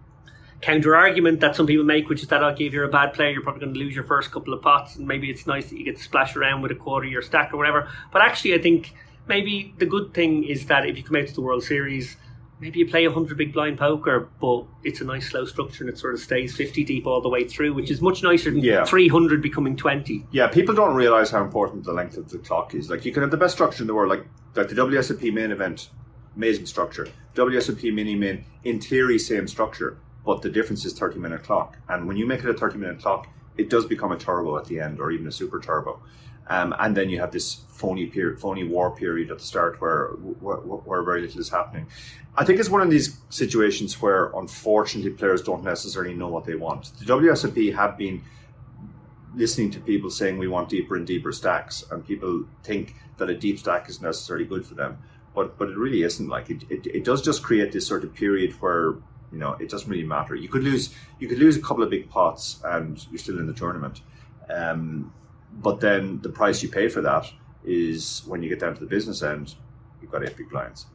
counter 0.62 0.96
argument 0.96 1.40
that 1.40 1.56
some 1.56 1.66
people 1.68 1.86
make, 1.86 2.10
which 2.10 2.22
is 2.22 2.28
that 2.30 2.44
okay, 2.44 2.66
if 2.66 2.74
you're 2.74 2.84
a 2.84 2.90
bad 2.90 3.14
player, 3.14 3.32
you're 3.32 3.42
probably 3.42 3.62
going 3.62 3.74
to 3.74 3.80
lose 3.80 3.96
your 3.96 4.04
first 4.04 4.32
couple 4.32 4.54
of 4.54 4.62
pots, 4.62 4.96
and 4.96 5.08
maybe 5.08 5.30
it's 5.30 5.48
nice 5.48 5.70
that 5.70 5.78
you 5.78 5.86
get 5.86 5.98
to 5.98 6.04
splash 6.04 6.36
around 6.36 6.62
with 6.62 6.72
a 6.72 6.76
quarter 6.76 7.06
of 7.06 7.12
your 7.12 7.22
stack 7.22 7.54
or 7.54 7.58
whatever. 7.58 7.88
But 8.12 8.22
actually, 8.22 8.54
I 8.54 8.60
think 8.60 8.94
maybe 9.28 9.74
the 9.78 9.86
good 9.86 10.14
thing 10.14 10.44
is 10.44 10.66
that 10.68 10.86
if 10.86 10.98
you 10.98 11.04
come 11.04 11.16
out 11.16 11.28
to 11.28 11.34
the 11.34 11.42
World 11.42 11.64
Series, 11.64 12.18
maybe 12.60 12.80
you 12.80 12.88
play 12.88 13.08
100 13.08 13.38
big 13.38 13.54
blind 13.54 13.78
poker, 13.78 14.28
but 14.42 14.66
it's 14.84 15.00
a 15.00 15.06
nice 15.06 15.30
slow 15.30 15.46
structure 15.46 15.84
and 15.86 15.94
it 15.94 15.98
sort 15.98 16.14
of 16.14 16.20
stays 16.20 16.56
50 16.58 16.84
deep 16.84 17.08
all 17.08 17.22
the 17.22 17.30
way 17.30 17.48
through, 17.48 17.74
which 17.74 17.90
is 17.90 18.02
much 18.02 18.22
nicer 18.22 18.52
than 18.52 18.60
Yeah. 18.60 18.84
300 18.84 19.42
becoming 19.42 19.78
20. 19.78 20.26
Yeah, 20.32 20.48
people 20.48 20.76
don't 20.76 20.94
realize 20.94 21.32
how 21.32 21.42
important 21.42 21.86
the 21.86 21.94
length 21.94 22.18
of 22.18 22.30
the 22.30 22.38
clock 22.38 22.76
is. 22.76 22.90
Like 22.90 23.06
you 23.06 23.14
can 23.14 23.22
have 23.22 23.32
the 23.32 23.38
best 23.38 23.54
structure 23.54 23.82
in 23.84 23.88
the 23.88 23.94
world, 23.94 24.10
like 24.10 24.26
like 24.56 24.68
the 24.68 24.76
WSOP 24.76 25.32
main 25.32 25.52
event, 25.52 25.90
amazing 26.36 26.66
structure. 26.66 27.08
WSOP 27.36 27.94
mini 27.94 28.16
main, 28.16 28.44
in 28.66 28.82
theory, 28.82 29.20
same 29.20 29.48
structure, 29.48 29.98
but 30.26 30.42
the 30.42 30.50
difference 30.50 30.86
is 30.86 30.94
30 30.94 31.20
minute 31.20 31.44
clock. 31.44 31.78
And 31.88 32.08
when 32.08 32.18
you 32.18 32.26
make 32.26 32.44
it 32.44 32.50
a 32.50 32.54
30 32.54 32.78
minute 32.78 33.02
clock, 33.02 33.28
it 33.58 33.70
does 33.70 33.86
become 33.86 34.12
a 34.12 34.18
turbo 34.18 34.58
at 34.58 34.66
the 34.66 34.80
end, 34.80 35.00
or 35.00 35.12
even 35.12 35.28
a 35.28 35.32
super 35.32 35.60
turbo. 35.60 36.02
Um, 36.48 36.74
and 36.80 36.98
then 36.98 37.10
you 37.10 37.20
have 37.20 37.32
this 37.32 37.62
phony 37.70 38.12
phony 38.38 38.64
war 38.64 38.92
period 38.92 39.30
at 39.30 39.38
the 39.38 39.46
start 39.46 39.80
where, 39.80 40.08
where 40.40 40.58
where 40.58 41.04
very 41.04 41.22
little 41.22 41.40
is 41.40 41.50
happening. 41.50 41.88
I 42.36 42.44
think 42.44 42.60
it's 42.60 42.70
one 42.70 42.82
of 42.82 42.90
these 42.90 43.20
situations 43.30 44.02
where, 44.02 44.32
unfortunately, 44.36 45.12
players 45.12 45.42
don't 45.44 45.64
necessarily 45.64 46.16
know 46.16 46.28
what 46.28 46.46
they 46.46 46.56
want. 46.56 46.92
The 47.00 47.06
WSOP 47.06 47.76
have 47.76 47.98
been 47.98 48.24
listening 49.36 49.70
to 49.72 49.80
people 49.80 50.10
saying 50.10 50.38
we 50.38 50.48
want 50.48 50.70
deeper 50.70 50.96
and 50.96 51.06
deeper 51.06 51.32
stacks, 51.32 51.84
and 51.92 52.06
people 52.06 52.46
think 52.64 52.96
that 53.18 53.30
a 53.30 53.38
deep 53.38 53.60
stack 53.60 53.88
is 53.90 54.02
necessarily 54.02 54.46
good 54.46 54.66
for 54.66 54.74
them, 54.74 54.98
but 55.36 55.58
but 55.58 55.70
it 55.70 55.78
really 55.78 56.02
isn't. 56.02 56.28
Like 56.28 56.50
it, 56.50 56.64
it, 56.70 56.88
it 56.88 57.04
does 57.04 57.22
just 57.22 57.44
create 57.44 57.72
this 57.72 57.86
sort 57.86 58.04
of 58.04 58.14
period 58.16 58.54
where 58.60 58.96
you 59.32 59.38
know 59.38 59.54
it 59.54 59.70
doesn't 59.70 59.90
really 59.90 60.06
matter. 60.06 60.36
You 60.36 60.50
could 60.50 60.64
lose 60.64 60.96
you 61.20 61.28
could 61.28 61.40
lose 61.40 61.58
a 61.58 61.62
couple 61.62 61.84
of 61.84 61.90
big 61.90 62.10
pots, 62.10 62.60
and 62.64 63.06
you're 63.10 63.20
still 63.20 63.40
in 63.40 63.48
the 63.48 63.54
tournament. 63.54 64.02
Um, 64.50 65.14
but 65.54 65.80
then 65.80 66.22
the 66.22 66.30
price 66.30 66.62
you 66.64 66.70
pay 66.70 66.90
for 66.90 67.02
that 67.02 67.32
is 67.64 68.24
when 68.26 68.42
you 68.42 68.50
get 68.50 68.60
down 68.60 68.74
to 68.74 68.80
the 68.80 68.86
business 68.86 69.22
end, 69.22 69.56
you've 70.02 70.12
got 70.12 70.24
eight 70.24 70.38
big 70.38 70.50
blinds. 70.50 70.86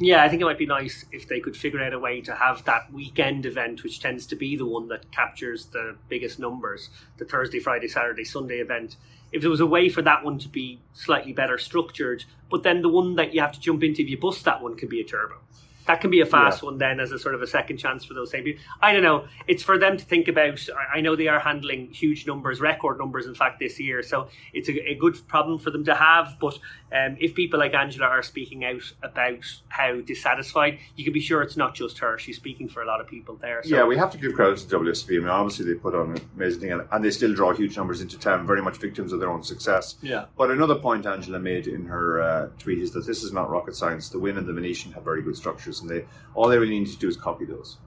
Yeah, 0.00 0.22
I 0.22 0.28
think 0.28 0.40
it 0.40 0.44
might 0.44 0.58
be 0.58 0.66
nice 0.66 1.04
if 1.10 1.26
they 1.26 1.40
could 1.40 1.56
figure 1.56 1.82
out 1.82 1.92
a 1.92 1.98
way 1.98 2.20
to 2.20 2.32
have 2.32 2.64
that 2.66 2.92
weekend 2.92 3.46
event, 3.46 3.82
which 3.82 3.98
tends 3.98 4.26
to 4.28 4.36
be 4.36 4.54
the 4.56 4.64
one 4.64 4.86
that 4.88 5.10
captures 5.10 5.66
the 5.66 5.96
biggest 6.08 6.38
numbers, 6.38 6.90
the 7.16 7.24
Thursday, 7.24 7.58
Friday, 7.58 7.88
Saturday, 7.88 8.22
Sunday 8.22 8.58
event. 8.58 8.96
If 9.32 9.42
there 9.42 9.50
was 9.50 9.60
a 9.60 9.66
way 9.66 9.88
for 9.88 10.00
that 10.02 10.24
one 10.24 10.38
to 10.38 10.48
be 10.48 10.80
slightly 10.92 11.32
better 11.32 11.58
structured, 11.58 12.24
but 12.48 12.62
then 12.62 12.80
the 12.80 12.88
one 12.88 13.16
that 13.16 13.34
you 13.34 13.40
have 13.40 13.52
to 13.52 13.60
jump 13.60 13.82
into 13.82 14.02
if 14.02 14.08
you 14.08 14.18
bust 14.18 14.44
that 14.44 14.62
one 14.62 14.76
can 14.76 14.88
be 14.88 15.00
a 15.00 15.04
turbo. 15.04 15.40
That 15.88 16.00
can 16.02 16.10
be 16.10 16.20
a 16.20 16.26
fast 16.26 16.62
Yeah. 16.62 16.66
one 16.66 16.78
then 16.78 17.00
as 17.00 17.12
a 17.12 17.18
sort 17.18 17.34
of 17.34 17.40
a 17.42 17.46
second 17.46 17.78
chance 17.78 18.04
for 18.04 18.12
those 18.14 18.30
same 18.30 18.44
people. 18.44 18.62
I 18.80 18.92
don't 18.92 19.02
know. 19.02 19.26
It's 19.48 19.62
for 19.62 19.78
them 19.78 19.96
to 19.96 20.04
think 20.04 20.28
about. 20.28 20.60
I- 20.76 20.98
I 20.98 21.00
know 21.00 21.16
they 21.16 21.28
are 21.28 21.38
handling 21.38 21.88
huge 21.92 22.26
numbers, 22.26 22.60
record 22.60 22.98
numbers, 22.98 23.26
in 23.26 23.34
fact, 23.34 23.58
this 23.58 23.78
year. 23.80 24.02
So 24.02 24.28
it's 24.52 24.68
a, 24.68 24.90
a 24.90 24.94
good 24.96 25.16
problem 25.28 25.58
for 25.58 25.70
them 25.70 25.84
to 25.84 25.94
have. 25.94 26.36
But 26.40 26.58
um, 26.92 27.16
if 27.20 27.34
people 27.34 27.58
like 27.58 27.72
Angela 27.74 28.06
are 28.06 28.22
speaking 28.22 28.64
out 28.64 28.82
about 29.02 29.44
how 29.68 30.00
dissatisfied, 30.02 30.78
you 30.96 31.04
can 31.04 31.12
be 31.12 31.20
sure 31.20 31.40
it's 31.42 31.56
not 31.56 31.74
just 31.74 31.98
her. 31.98 32.18
She's 32.18 32.36
speaking 32.36 32.68
for 32.68 32.82
a 32.82 32.86
lot 32.86 33.00
of 33.00 33.06
people 33.06 33.36
there. 33.36 33.62
So 33.62 33.74
yeah, 33.76 33.84
we 33.84 33.96
have 33.96 34.10
to 34.12 34.18
give 34.18 34.34
credit 34.34 34.58
to 34.58 34.66
WSOP. 34.78 35.16
I 35.16 35.18
mean, 35.20 35.28
obviously 35.28 35.64
they 35.66 35.74
put 35.78 35.94
on 35.94 36.12
an 36.16 36.20
amazing 36.36 36.60
thing, 36.60 36.72
and, 36.72 36.82
and 36.92 37.04
they 37.04 37.10
still 37.10 37.32
draw 37.34 37.52
huge 37.54 37.76
numbers 37.76 38.00
into 38.02 38.18
town, 38.18 38.46
very 38.46 38.60
much 38.62 38.76
victims 38.78 39.12
of 39.12 39.20
their 39.20 39.30
own 39.30 39.42
success. 39.42 39.96
yeah. 40.02 40.26
But 40.36 40.50
another 40.50 40.74
point 40.74 41.06
Angela 41.06 41.38
made 41.38 41.66
in 41.66 41.86
her 41.86 42.20
uh, 42.20 42.48
tweet 42.58 42.78
is 42.78 42.92
that 42.92 43.06
this 43.06 43.22
is 43.22 43.32
not 43.32 43.48
rocket 43.50 43.74
science. 43.76 44.08
The 44.10 44.18
Wynn 44.18 44.36
and 44.36 44.46
the 44.46 44.52
Venetian 44.52 44.92
have 44.92 45.04
very 45.04 45.22
good 45.22 45.36
structures, 45.36 45.77
and 45.80 45.90
they 45.90 46.04
all 46.34 46.48
they 46.48 46.58
really 46.58 46.78
need 46.78 46.88
to 46.88 46.98
do 46.98 47.08
is 47.08 47.16
copy 47.16 47.44
those. 47.44 47.78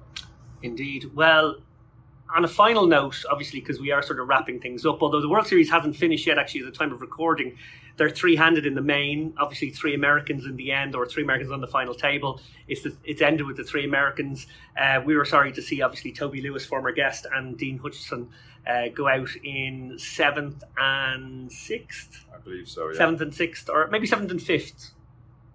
Indeed. 0.64 1.12
Well, 1.16 1.58
on 2.34 2.46
a 2.46 2.48
final 2.48 2.88
note, 2.88 3.24
obviously, 3.30 3.60
because 3.60 3.80
we 3.80 3.92
are 3.92 4.02
sort 4.02 4.20
of 4.20 4.28
wrapping 4.28 4.60
things 4.60 4.86
up, 4.86 5.02
although 5.02 5.22
the 5.22 5.30
World 5.30 5.48
Series 5.48 5.70
hasn't 5.70 5.96
finished 5.96 6.26
yet, 6.26 6.38
actually, 6.38 6.62
at 6.62 6.72
the 6.72 6.78
time 6.78 6.92
of 6.92 7.02
recording, 7.02 7.58
they're 7.98 8.10
three 8.10 8.36
handed 8.36 8.66
in 8.66 8.74
the 8.74 8.82
main. 8.82 9.34
Obviously, 9.38 9.70
three 9.70 9.94
Americans 9.94 10.46
in 10.46 10.56
the 10.56 10.72
end, 10.72 10.96
or 10.96 11.06
three 11.06 11.24
Americans 11.24 11.52
on 11.52 11.60
the 11.60 11.68
final 11.68 11.94
table. 11.94 12.40
It's, 12.68 12.84
the, 12.84 12.96
it's 13.04 13.22
ended 13.22 13.46
with 13.46 13.58
the 13.58 13.64
three 13.64 13.86
Americans. 13.86 14.48
Uh, 14.80 15.02
we 15.04 15.16
were 15.16 15.26
sorry 15.26 15.52
to 15.52 15.62
see, 15.62 15.82
obviously, 15.82 16.14
Toby 16.14 16.42
Lewis, 16.42 16.66
former 16.66 16.92
guest, 16.92 17.28
and 17.34 17.58
Dean 17.58 17.78
Hutchison 17.78 18.30
uh, 18.66 18.88
go 18.94 19.08
out 19.08 19.30
in 19.44 19.98
seventh 19.98 20.64
and 20.78 21.52
sixth. 21.52 22.26
I 22.34 22.40
believe 22.40 22.70
so. 22.70 22.90
Yeah. 22.90 22.98
Seventh 22.98 23.22
and 23.22 23.36
sixth, 23.36 23.70
or 23.70 23.88
maybe 23.88 24.08
seventh 24.08 24.32
and 24.32 24.42
fifth. 24.42 24.92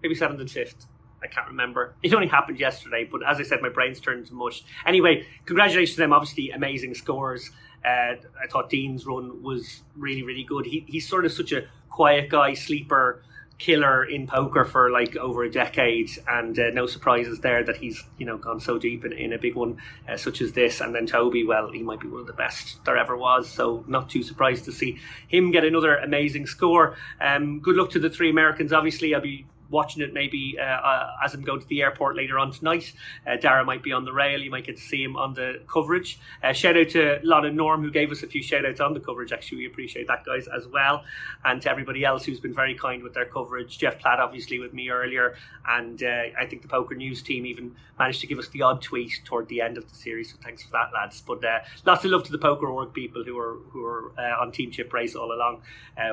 Maybe 0.02 0.14
seventh 0.14 0.40
and 0.40 0.50
fifth. 0.50 0.86
I 1.22 1.26
can't 1.26 1.48
remember. 1.48 1.94
It 2.02 2.12
only 2.14 2.28
happened 2.28 2.60
yesterday, 2.60 3.08
but 3.10 3.20
as 3.26 3.38
I 3.38 3.42
said, 3.42 3.62
my 3.62 3.68
brain's 3.68 4.00
turned 4.00 4.26
to 4.26 4.34
mush. 4.34 4.62
Anyway, 4.84 5.26
congratulations 5.44 5.96
to 5.96 6.02
them. 6.02 6.12
Obviously, 6.12 6.50
amazing 6.50 6.94
scores. 6.94 7.50
Uh, 7.84 8.14
I 8.42 8.46
thought 8.50 8.68
Dean's 8.68 9.06
run 9.06 9.42
was 9.42 9.82
really, 9.96 10.22
really 10.22 10.44
good. 10.44 10.66
He, 10.66 10.84
he's 10.88 11.08
sort 11.08 11.24
of 11.24 11.32
such 11.32 11.52
a 11.52 11.66
quiet 11.88 12.28
guy, 12.28 12.54
sleeper, 12.54 13.22
killer 13.58 14.04
in 14.04 14.26
poker 14.26 14.64
for 14.64 14.90
like 14.90 15.16
over 15.16 15.44
a 15.44 15.50
decade, 15.50 16.10
and 16.28 16.58
uh, 16.58 16.70
no 16.70 16.86
surprises 16.86 17.40
there 17.40 17.64
that 17.64 17.76
he's 17.76 18.02
you 18.18 18.26
know 18.26 18.36
gone 18.36 18.60
so 18.60 18.78
deep 18.78 19.04
in, 19.04 19.12
in 19.12 19.32
a 19.32 19.38
big 19.38 19.54
one 19.54 19.78
uh, 20.08 20.16
such 20.16 20.40
as 20.40 20.52
this. 20.52 20.80
And 20.80 20.94
then 20.94 21.06
Toby, 21.06 21.44
well, 21.44 21.70
he 21.70 21.82
might 21.82 22.00
be 22.00 22.08
one 22.08 22.20
of 22.20 22.26
the 22.26 22.32
best 22.32 22.84
there 22.84 22.96
ever 22.96 23.16
was, 23.16 23.48
so 23.48 23.84
not 23.86 24.10
too 24.10 24.22
surprised 24.22 24.64
to 24.66 24.72
see 24.72 24.98
him 25.28 25.50
get 25.50 25.64
another 25.64 25.96
amazing 25.96 26.46
score. 26.46 26.96
Um, 27.20 27.60
good 27.60 27.76
luck 27.76 27.90
to 27.90 27.98
the 27.98 28.10
three 28.10 28.30
Americans. 28.30 28.72
Obviously, 28.72 29.14
I'll 29.14 29.20
be 29.20 29.46
watching 29.70 30.02
it 30.02 30.12
maybe 30.12 30.56
uh, 30.58 30.62
uh, 30.62 31.16
as 31.24 31.34
I'm 31.34 31.42
going 31.42 31.60
to 31.60 31.66
the 31.66 31.82
airport 31.82 32.16
later 32.16 32.38
on 32.38 32.52
tonight. 32.52 32.92
Uh, 33.26 33.36
Dara 33.36 33.64
might 33.64 33.82
be 33.82 33.92
on 33.92 34.04
the 34.04 34.12
rail. 34.12 34.40
You 34.40 34.50
might 34.50 34.66
get 34.66 34.76
to 34.76 34.82
see 34.82 35.02
him 35.02 35.16
on 35.16 35.34
the 35.34 35.60
coverage. 35.66 36.18
Uh, 36.42 36.52
shout 36.52 36.76
out 36.76 36.88
to 36.90 37.20
Lana 37.22 37.50
Norm 37.50 37.82
who 37.82 37.90
gave 37.90 38.10
us 38.10 38.22
a 38.22 38.26
few 38.26 38.42
shout 38.42 38.64
outs 38.64 38.80
on 38.80 38.94
the 38.94 39.00
coverage. 39.00 39.32
Actually, 39.32 39.58
we 39.58 39.66
appreciate 39.66 40.06
that, 40.08 40.24
guys, 40.24 40.48
as 40.48 40.66
well. 40.68 41.04
And 41.44 41.60
to 41.62 41.70
everybody 41.70 42.04
else 42.04 42.24
who's 42.24 42.40
been 42.40 42.54
very 42.54 42.74
kind 42.74 43.02
with 43.02 43.14
their 43.14 43.26
coverage. 43.26 43.78
Jeff 43.78 43.98
Platt, 43.98 44.20
obviously, 44.20 44.58
with 44.58 44.72
me 44.72 44.90
earlier. 44.90 45.36
And 45.66 46.02
uh, 46.02 46.22
I 46.38 46.46
think 46.46 46.62
the 46.62 46.68
Poker 46.68 46.94
News 46.94 47.22
team 47.22 47.46
even 47.46 47.74
managed 47.98 48.20
to 48.20 48.26
give 48.26 48.38
us 48.38 48.48
the 48.48 48.62
odd 48.62 48.82
tweet 48.82 49.20
toward 49.24 49.48
the 49.48 49.60
end 49.60 49.78
of 49.78 49.88
the 49.88 49.94
series. 49.94 50.30
So 50.30 50.38
thanks 50.42 50.62
for 50.62 50.70
that, 50.72 50.90
lads. 50.94 51.22
But 51.26 51.44
uh, 51.44 51.60
lots 51.84 52.04
of 52.04 52.10
love 52.10 52.24
to 52.24 52.32
the 52.32 52.38
Poker 52.38 52.66
Org 52.66 52.92
people 52.92 53.24
who 53.24 53.38
are 53.38 53.56
who 53.70 53.84
are 53.84 54.12
on 54.40 54.52
Team 54.52 54.70
Chip 54.70 54.92
Race 54.92 55.14
all 55.14 55.32
along. 55.32 55.62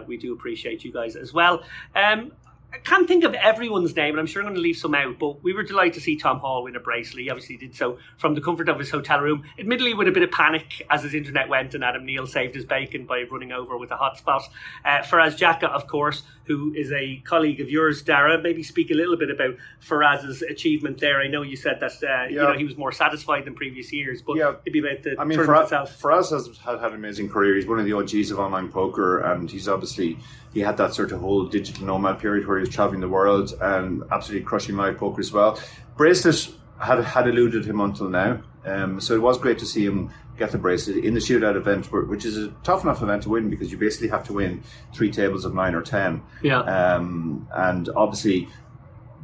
we 0.07 0.17
do 0.17 0.33
appreciate 0.33 0.83
you 0.83 0.91
guys 0.91 1.15
as 1.15 1.33
well. 1.33 1.63
Um, 1.95 2.31
I 2.73 2.77
can't 2.77 3.07
think 3.07 3.23
of 3.23 3.35
everyone's 3.35 3.95
name, 3.95 4.15
and 4.15 4.19
I'm 4.19 4.25
sure 4.25 4.41
I'm 4.41 4.47
going 4.47 4.55
to 4.55 4.61
leave 4.61 4.77
some 4.77 4.95
out, 4.95 5.19
but 5.19 5.43
we 5.43 5.53
were 5.53 5.61
delighted 5.61 5.93
to 5.93 6.01
see 6.01 6.17
Tom 6.17 6.39
Hall 6.39 6.63
win 6.63 6.75
a 6.75 6.79
bracelet. 6.79 7.21
He 7.21 7.29
obviously 7.29 7.55
did 7.55 7.75
so 7.75 7.99
from 8.17 8.33
the 8.33 8.41
comfort 8.41 8.67
of 8.67 8.79
his 8.79 8.89
hotel 8.89 9.19
room, 9.19 9.43
admittedly 9.59 9.93
with 9.93 10.07
a 10.07 10.11
bit 10.11 10.23
of 10.23 10.31
panic 10.31 10.83
as 10.89 11.03
his 11.03 11.13
internet 11.13 11.49
went, 11.49 11.75
and 11.75 11.83
Adam 11.83 12.03
Neal 12.03 12.25
saved 12.25 12.55
his 12.55 12.65
bacon 12.65 13.05
by 13.05 13.25
running 13.29 13.51
over 13.51 13.77
with 13.77 13.91
a 13.91 13.95
hotspot. 13.95 14.45
Uh, 14.83 15.01
Faraz 15.03 15.37
Jaka, 15.37 15.65
of 15.65 15.85
course, 15.85 16.23
who 16.45 16.73
is 16.73 16.91
a 16.91 17.21
colleague 17.23 17.61
of 17.61 17.69
yours, 17.69 18.01
Dara, 18.01 18.41
maybe 18.41 18.63
speak 18.63 18.91
a 18.91 18.93
little 18.93 19.15
bit 19.15 19.29
about 19.29 19.55
Faraz's 19.81 20.41
achievement 20.41 20.99
there. 20.99 21.21
I 21.21 21.27
know 21.27 21.41
you 21.41 21.55
said 21.55 21.79
that 21.79 21.91
uh, 22.03 22.07
yeah. 22.07 22.27
you 22.27 22.35
know 22.35 22.53
he 22.53 22.65
was 22.65 22.77
more 22.77 22.91
satisfied 22.91 23.45
than 23.45 23.55
previous 23.55 23.93
years, 23.93 24.21
but 24.21 24.35
yeah. 24.35 24.53
maybe 24.65 24.79
about 24.79 25.03
the 25.03 25.15
I 25.19 25.23
mean, 25.23 25.39
Faraz, 25.39 25.63
itself. 25.63 26.01
Faraz 26.01 26.31
has 26.31 26.57
had, 26.57 26.79
had 26.79 26.91
an 26.91 26.97
amazing 26.97 27.29
career. 27.29 27.55
He's 27.55 27.67
one 27.67 27.79
of 27.79 27.85
the 27.85 27.93
OGs 27.93 28.31
of 28.31 28.39
online 28.39 28.69
poker, 28.69 29.19
and 29.19 29.49
he's 29.49 29.67
obviously 29.67 30.17
he 30.53 30.59
had 30.59 30.77
that 30.77 30.93
sort 30.93 31.11
of 31.11 31.21
whole 31.21 31.45
digital 31.45 31.85
nomad 31.85 32.19
period 32.19 32.47
where 32.47 32.57
he 32.57 32.61
was 32.61 32.69
traveling 32.69 32.99
the 32.99 33.09
world 33.09 33.53
and 33.61 34.03
absolutely 34.11 34.45
crushing 34.45 34.75
live 34.75 34.97
poker 34.97 35.21
as 35.21 35.31
well. 35.31 35.59
Bracelet 35.97 36.49
had 36.79 37.03
had 37.03 37.27
eluded 37.27 37.65
him 37.65 37.79
until 37.79 38.09
now, 38.09 38.41
um, 38.65 38.99
so 38.99 39.15
it 39.15 39.21
was 39.21 39.37
great 39.37 39.59
to 39.59 39.65
see 39.65 39.85
him 39.85 40.11
get 40.37 40.51
the 40.51 40.57
bracelet 40.57 41.03
in 41.03 41.13
the 41.13 41.19
shootout 41.19 41.55
event, 41.55 41.91
which 41.91 42.25
is 42.25 42.37
a 42.37 42.49
tough 42.63 42.83
enough 42.83 43.01
event 43.01 43.23
to 43.23 43.29
win 43.29 43.49
because 43.49 43.71
you 43.71 43.77
basically 43.77 44.07
have 44.07 44.23
to 44.25 44.33
win 44.33 44.63
three 44.93 45.11
tables 45.11 45.45
of 45.45 45.53
nine 45.53 45.75
or 45.75 45.81
ten. 45.81 46.21
Yeah. 46.41 46.59
Um, 46.59 47.47
and 47.53 47.89
obviously, 47.95 48.49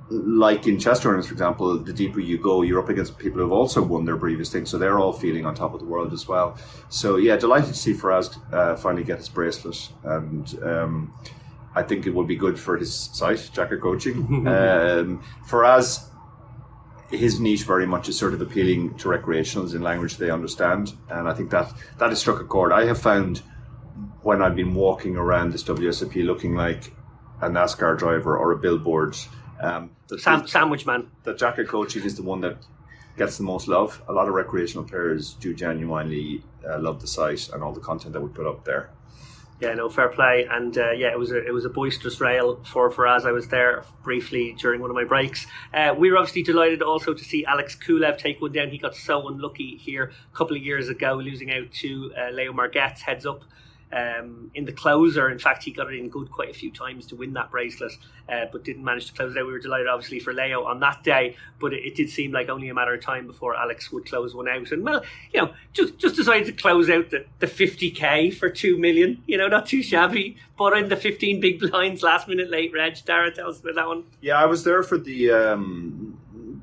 like 0.10 0.68
in 0.68 0.80
chess 0.80 1.00
tournaments, 1.02 1.28
for 1.28 1.34
example, 1.34 1.78
the 1.78 1.94
deeper 1.94 2.20
you 2.20 2.38
go, 2.38 2.62
you're 2.62 2.80
up 2.80 2.90
against 2.90 3.18
people 3.18 3.42
who've 3.42 3.52
also 3.52 3.82
won 3.82 4.06
their 4.06 4.18
previous 4.18 4.52
things, 4.52 4.70
so 4.70 4.78
they're 4.78 5.00
all 5.00 5.14
feeling 5.14 5.46
on 5.46 5.56
top 5.56 5.74
of 5.74 5.80
the 5.80 5.86
world 5.86 6.14
as 6.14 6.28
well. 6.28 6.58
So 6.90 7.18
yeah, 7.18 7.38
delighted 7.38 7.70
to 7.70 7.76
see 7.76 7.94
Faraz 7.94 8.38
uh, 8.54 8.76
finally 8.76 9.04
get 9.04 9.18
his 9.18 9.30
bracelet, 9.30 9.90
and 10.04 10.64
um, 10.64 11.14
I 11.76 11.84
think 11.84 12.08
it 12.08 12.14
will 12.14 12.26
be 12.26 12.36
good 12.36 12.60
for 12.60 12.78
his 12.78 12.94
site, 12.94 13.38
Jaka 13.54 13.80
Coaching. 13.80 14.18
um, 14.48 15.24
Faraz, 15.48 16.09
his 17.10 17.40
niche 17.40 17.64
very 17.64 17.86
much 17.86 18.10
is 18.10 18.18
sort 18.18 18.34
of 18.34 18.42
appealing 18.42 18.96
to 18.96 19.10
recreationals 19.10 19.76
in 19.76 19.82
language 19.82 20.18
they 20.18 20.30
understand, 20.30 20.94
and 21.10 21.28
I 21.28 21.34
think 21.34 21.50
that 21.52 21.74
that 21.98 22.10
has 22.10 22.20
struck 22.20 22.40
a 22.40 22.46
chord. 22.46 22.72
I 22.72 22.86
have 22.86 23.00
found 23.00 23.42
when 24.22 24.42
I've 24.42 24.56
been 24.56 24.76
walking 24.76 25.16
around 25.16 25.52
this 25.52 25.64
WSOP 25.64 26.24
looking 26.26 26.56
like 26.56 26.94
a 27.42 27.50
NASCAR 27.50 27.98
driver 27.98 28.38
or 28.38 28.52
a 28.52 28.58
billboard 28.58 29.16
um, 29.60 29.92
the 30.08 30.18
Sam, 30.18 30.48
sandwich 30.48 30.86
man. 30.86 31.12
The 31.24 31.34
Jaka 31.34 31.68
coaching 31.68 32.04
is 32.04 32.16
the 32.16 32.24
one 32.24 32.42
that 32.42 32.58
gets 33.18 33.38
the 33.38 33.44
most 33.44 33.68
love. 33.68 34.02
A 34.08 34.14
lot 34.14 34.28
of 34.28 34.34
recreational 34.34 34.86
players 34.86 35.34
do 35.34 35.54
genuinely 35.54 36.44
uh, 36.68 36.80
love 36.80 37.02
the 37.02 37.08
site 37.08 37.50
and 37.54 37.62
all 37.62 37.74
the 37.74 37.82
content 37.82 38.14
that 38.14 38.22
we 38.22 38.30
put 38.30 38.48
up 38.48 38.64
there. 38.64 38.92
Yeah, 39.62 39.74
no, 39.74 39.90
fair 39.90 40.08
play, 40.08 40.48
and 40.50 40.78
uh, 40.78 40.92
yeah, 40.92 41.12
it 41.12 41.20
was 41.20 41.34
a 41.34 41.46
it 41.46 41.54
was 41.54 41.66
a 41.66 41.70
boisterous 41.70 42.22
rail 42.22 42.64
for 42.64 42.90
Faraz. 42.90 43.26
I 43.26 43.34
was 43.34 43.50
there 43.50 43.84
briefly 44.04 44.56
during 44.58 44.80
one 44.80 44.90
of 44.90 44.96
my 44.96 45.04
breaks. 45.04 45.48
Uh, 45.74 45.94
we 45.98 46.10
were 46.10 46.18
obviously 46.18 46.44
delighted 46.44 46.82
also 46.82 47.14
to 47.14 47.24
see 47.24 47.44
Alex 47.44 47.76
Kulev 47.76 48.18
take 48.18 48.40
one 48.40 48.54
down. 48.54 48.70
He 48.70 48.78
got 48.78 48.96
so 48.96 49.28
unlucky 49.28 49.76
here 49.76 50.14
a 50.32 50.38
couple 50.38 50.56
of 50.56 50.64
years 50.64 50.88
ago, 50.88 51.16
losing 51.16 51.52
out 51.52 51.74
to 51.82 52.14
uh, 52.18 52.32
Leo 52.32 52.54
Margetts 52.54 53.02
heads 53.02 53.26
up 53.26 53.42
um, 53.92 54.52
in 54.54 54.66
the 54.66 54.72
closer. 54.72 55.30
In 55.30 55.40
fact, 55.40 55.64
he 55.64 55.72
got 55.72 55.92
it 55.92 55.98
in 55.98 56.10
good 56.10 56.32
quite 56.32 56.50
a 56.50 56.54
few 56.54 56.72
times 56.72 57.06
to 57.08 57.16
win 57.16 57.34
that 57.34 57.52
bracelet, 57.52 57.94
uh, 58.28 58.46
but 58.52 58.64
didn't 58.64 58.84
manage 58.84 59.08
to 59.08 59.14
close 59.14 59.36
it 59.36 59.40
out. 59.40 59.46
We 59.46 59.54
were 59.54 59.60
delighted, 59.60 59.88
obviously, 59.88 60.20
for 60.20 60.34
Leo 60.34 60.64
on 60.66 60.80
that 60.82 61.04
day, 61.04 61.36
but 61.60 61.74
it, 61.74 61.84
it, 61.84 61.96
did 61.96 62.10
seem 62.10 62.32
like 62.32 62.50
only 62.50 62.70
a 62.70 62.74
matter 62.74 62.94
of 62.94 63.02
time 63.02 63.28
before 63.28 63.56
Alex 63.56 63.92
would 63.92 64.06
close 64.06 64.36
one 64.36 64.48
out. 64.48 64.72
And 64.72 64.84
well, 64.84 65.04
you 65.34 65.42
know, 65.42 65.54
just 65.74 65.98
just 65.98 66.16
decided 66.16 66.46
to 66.48 66.54
close 66.54 66.90
out 66.90 67.10
the, 67.10 67.26
the 67.40 67.48
50k 67.48 68.34
for 68.34 68.50
two 68.50 68.78
million. 68.78 69.24
You 69.26 69.38
know, 69.38 69.48
not 69.48 69.66
too 69.66 69.84
shabby. 69.84 70.38
But 70.58 70.78
in 70.78 70.90
the 70.90 70.98
15 70.98 71.40
big 71.40 71.60
blinds, 71.60 72.04
last 72.04 72.28
minute 72.28 72.50
late, 72.50 72.74
Reg. 72.74 72.98
Dara, 73.06 73.32
tell 73.32 73.50
us 73.50 73.62
about 73.62 73.76
that 73.76 73.88
one. 73.88 74.04
Yeah, 74.20 74.42
I 74.42 74.46
was 74.46 74.64
there 74.64 74.84
for 74.84 74.98
the. 74.98 75.32
Um 75.32 76.18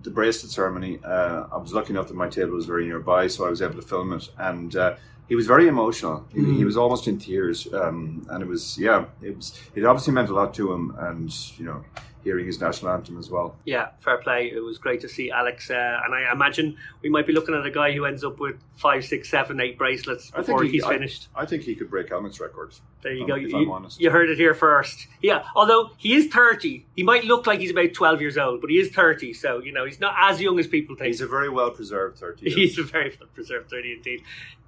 the 0.06 0.10
bracelet 0.12 0.52
ceremony. 0.52 1.00
Uh, 1.04 1.46
I 1.52 1.56
was 1.56 1.72
lucky 1.72 1.90
enough 1.90 2.06
that 2.08 2.14
my 2.14 2.28
table 2.28 2.52
was 2.52 2.64
very 2.64 2.86
nearby, 2.86 3.26
so 3.26 3.44
I 3.44 3.50
was 3.50 3.60
able 3.60 3.74
to 3.74 3.82
film 3.82 4.12
it. 4.12 4.30
And 4.38 4.74
uh, 4.76 4.94
he 5.28 5.34
was 5.34 5.46
very 5.46 5.66
emotional. 5.68 6.26
He, 6.32 6.40
mm. 6.40 6.56
he 6.56 6.64
was 6.64 6.76
almost 6.76 7.08
in 7.08 7.18
tears, 7.18 7.72
um, 7.72 8.26
and 8.30 8.42
it 8.42 8.46
was 8.46 8.78
yeah, 8.78 9.06
it 9.22 9.36
was 9.36 9.58
it 9.74 9.84
obviously 9.84 10.12
meant 10.12 10.28
a 10.28 10.34
lot 10.34 10.54
to 10.54 10.72
him, 10.72 10.94
and 10.98 11.32
you 11.58 11.64
know, 11.64 11.84
hearing 12.26 12.46
his 12.46 12.60
national 12.60 12.90
anthem 12.90 13.16
as 13.18 13.30
well. 13.30 13.56
Yeah, 13.64 13.90
fair 14.00 14.18
play. 14.18 14.50
It 14.52 14.58
was 14.58 14.78
great 14.78 15.00
to 15.02 15.08
see 15.08 15.30
Alex, 15.30 15.70
uh, 15.70 16.00
and 16.04 16.12
I 16.12 16.32
imagine 16.32 16.76
we 17.00 17.08
might 17.08 17.26
be 17.26 17.32
looking 17.32 17.54
at 17.54 17.64
a 17.64 17.70
guy 17.70 17.92
who 17.92 18.04
ends 18.04 18.24
up 18.24 18.40
with 18.40 18.56
five, 18.76 19.04
six, 19.04 19.30
seven, 19.30 19.60
eight 19.60 19.78
bracelets 19.78 20.32
before 20.32 20.64
he, 20.64 20.70
he's 20.70 20.84
I, 20.84 20.92
finished. 20.92 21.28
I 21.34 21.46
think 21.46 21.62
he 21.62 21.76
could 21.76 21.88
break 21.88 22.08
Hellmuth's 22.08 22.40
records. 22.40 22.82
There 23.02 23.12
you 23.12 23.26
go. 23.26 23.36
You, 23.36 23.88
you, 23.98 24.10
heard 24.10 24.28
it 24.28 24.38
here 24.38 24.54
first. 24.54 25.06
Yeah, 25.22 25.44
although 25.54 25.90
he 25.98 26.14
is 26.14 26.26
thirty, 26.26 26.86
he 26.96 27.04
might 27.04 27.24
look 27.24 27.46
like 27.46 27.60
he's 27.60 27.70
about 27.70 27.94
twelve 27.94 28.20
years 28.20 28.36
old, 28.36 28.60
but 28.60 28.70
he 28.70 28.78
is 28.78 28.90
thirty, 28.90 29.32
so 29.32 29.60
you 29.60 29.72
know 29.72 29.84
he's 29.84 30.00
not 30.00 30.14
as 30.18 30.40
young 30.40 30.58
as 30.58 30.66
people 30.66 30.96
think. 30.96 31.06
He's 31.06 31.20
a 31.20 31.28
very 31.28 31.48
well 31.48 31.70
preserved 31.70 32.18
thirty. 32.18 32.50
he's 32.50 32.76
a 32.78 32.82
very 32.82 33.16
well 33.20 33.28
preserved 33.32 33.70
thirty 33.70 33.92
indeed. 33.92 34.22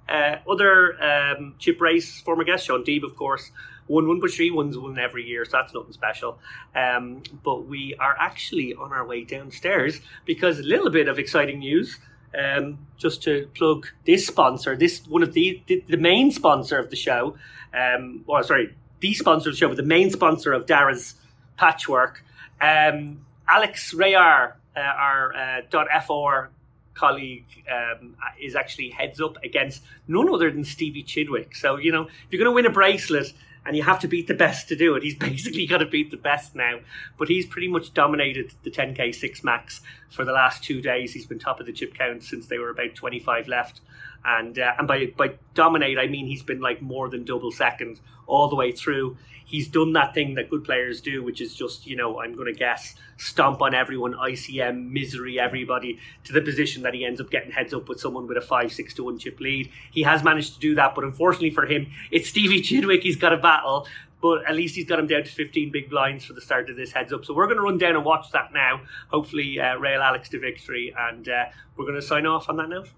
Uh, 0.09 0.39
other 0.49 1.01
um, 1.03 1.55
chip 1.59 1.79
race 1.79 2.19
former 2.21 2.43
guest 2.43 2.65
Shaun 2.65 2.83
Deeb, 2.83 3.03
of 3.03 3.15
course, 3.15 3.51
won 3.87 4.07
one, 4.07 4.19
but 4.19 4.31
she 4.31 4.49
wins 4.49 4.77
one 4.77 4.97
every 4.97 5.25
year, 5.25 5.45
so 5.45 5.57
that's 5.57 5.73
nothing 5.73 5.93
special. 5.93 6.39
Um, 6.75 7.23
but 7.43 7.67
we 7.67 7.95
are 7.99 8.15
actually 8.19 8.73
on 8.73 8.91
our 8.91 9.05
way 9.05 9.23
downstairs 9.23 9.99
because 10.25 10.59
a 10.59 10.63
little 10.63 10.89
bit 10.89 11.07
of 11.07 11.19
exciting 11.19 11.59
news. 11.59 11.99
Um, 12.37 12.85
just 12.95 13.23
to 13.23 13.49
plug 13.55 13.87
this 14.05 14.27
sponsor, 14.27 14.75
this 14.75 15.01
one 15.07 15.23
of 15.23 15.33
the 15.33 15.63
the, 15.65 15.83
the 15.87 15.97
main 15.97 16.31
sponsor 16.31 16.77
of 16.77 16.91
the 16.91 16.95
show, 16.95 17.35
um, 17.73 18.23
or 18.27 18.43
sorry, 18.43 18.75
the 18.99 19.13
sponsor 19.15 19.49
of 19.49 19.55
the 19.55 19.57
show, 19.57 19.67
but 19.67 19.77
the 19.77 19.83
main 19.83 20.11
sponsor 20.11 20.53
of 20.53 20.67
Dara's 20.67 21.15
patchwork, 21.57 22.23
um, 22.61 23.25
Alex 23.47 23.95
Reard, 23.95 24.53
uh, 24.75 24.79
our 24.79 25.35
uh, 25.35 25.61
.fr 26.01 26.51
colleague 26.99 27.45
um, 27.71 28.15
is 28.39 28.55
actually 28.55 28.89
heads 28.89 29.21
up 29.21 29.37
against 29.43 29.83
none 30.07 30.29
other 30.29 30.51
than 30.51 30.63
Stevie 30.63 31.03
Chidwick. 31.03 31.55
So, 31.55 31.77
you 31.77 31.91
know, 31.91 32.03
if 32.03 32.31
you're 32.31 32.43
going 32.43 32.51
to 32.51 32.55
win 32.55 32.65
a 32.65 32.69
bracelet 32.69 33.33
and 33.65 33.75
you 33.75 33.83
have 33.83 33.99
to 33.99 34.07
beat 34.07 34.27
the 34.27 34.33
best 34.33 34.67
to 34.69 34.75
do 34.75 34.95
it, 34.95 35.03
he's 35.03 35.15
basically 35.29 35.65
got 35.65 35.77
to 35.77 35.85
beat 35.85 36.11
the 36.11 36.17
best 36.17 36.55
now. 36.55 36.79
But 37.17 37.29
he's 37.29 37.45
pretty 37.45 37.67
much 37.67 37.93
dominated 37.93 38.53
the 38.63 38.71
10K 38.71 39.15
6 39.15 39.43
max 39.43 39.81
for 40.09 40.25
the 40.25 40.33
last 40.33 40.63
two 40.63 40.81
days. 40.81 41.13
He's 41.13 41.25
been 41.25 41.39
top 41.39 41.59
of 41.59 41.65
the 41.65 41.73
chip 41.73 41.93
count 41.93 42.23
since 42.23 42.47
they 42.47 42.57
were 42.57 42.69
about 42.69 42.95
25 42.95 43.47
left 43.47 43.81
and 44.25 44.59
uh, 44.59 44.73
and 44.77 44.87
by 44.87 45.07
by 45.17 45.35
dominate 45.53 45.97
I 45.97 46.07
mean 46.07 46.27
he's 46.27 46.43
been 46.43 46.59
like 46.59 46.81
more 46.81 47.09
than 47.09 47.23
double 47.23 47.51
second 47.51 47.99
all 48.27 48.47
the 48.47 48.55
way 48.55 48.71
through. 48.71 49.17
He's 49.45 49.67
done 49.67 49.93
that 49.93 50.13
thing 50.13 50.35
that 50.35 50.49
good 50.49 50.63
players 50.63 51.01
do, 51.01 51.23
which 51.23 51.41
is 51.41 51.55
just 51.55 51.87
you 51.87 51.95
know 51.95 52.19
I'm 52.19 52.35
going 52.35 52.53
to 52.53 52.57
guess 52.57 52.95
stomp 53.17 53.61
on 53.61 53.73
everyone, 53.73 54.13
ICM, 54.13 54.91
misery 54.91 55.39
everybody 55.39 55.99
to 56.25 56.33
the 56.33 56.41
position 56.41 56.83
that 56.83 56.93
he 56.93 57.05
ends 57.05 57.19
up 57.19 57.29
getting 57.29 57.51
heads 57.51 57.73
up 57.73 57.89
with 57.89 57.99
someone 57.99 58.27
with 58.27 58.37
a 58.37 58.41
five 58.41 58.71
six 58.71 58.93
to 58.95 59.03
one 59.05 59.17
chip 59.17 59.39
lead. 59.39 59.71
He 59.91 60.03
has 60.03 60.23
managed 60.23 60.53
to 60.55 60.59
do 60.59 60.75
that, 60.75 60.95
but 60.95 61.03
unfortunately 61.03 61.49
for 61.51 61.65
him, 61.65 61.87
it's 62.11 62.29
Stevie 62.29 62.61
Chidwick 62.61 63.01
he's 63.01 63.15
got 63.15 63.33
a 63.33 63.37
battle. 63.37 63.87
But 64.21 64.45
at 64.49 64.53
least 64.53 64.75
he's 64.75 64.85
got 64.85 64.99
him 64.99 65.07
down 65.07 65.23
to 65.23 65.31
15 65.31 65.71
big 65.71 65.89
blinds 65.89 66.25
for 66.25 66.33
the 66.33 66.41
start 66.41 66.69
of 66.69 66.75
this 66.75 66.91
heads 66.91 67.13
up. 67.13 67.23
So 67.23 67.33
we're 67.33 67.45
going 67.45 67.55
to 67.55 67.63
run 67.63 67.77
down 67.77 67.95
and 67.95 68.03
watch 68.03 68.29
that 68.33 68.51
now. 68.51 68.81
Hopefully, 69.07 69.61
uh, 69.61 69.77
rail 69.77 70.01
Alex 70.01 70.27
to 70.29 70.39
victory, 70.39 70.93
and 70.99 71.29
uh, 71.29 71.45
we're 71.77 71.85
going 71.85 71.95
to 71.95 72.05
sign 72.05 72.25
off 72.25 72.49
on 72.49 72.57
that 72.57 72.67
note. 72.67 72.89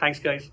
Thanks, 0.00 0.18
guys. 0.18 0.50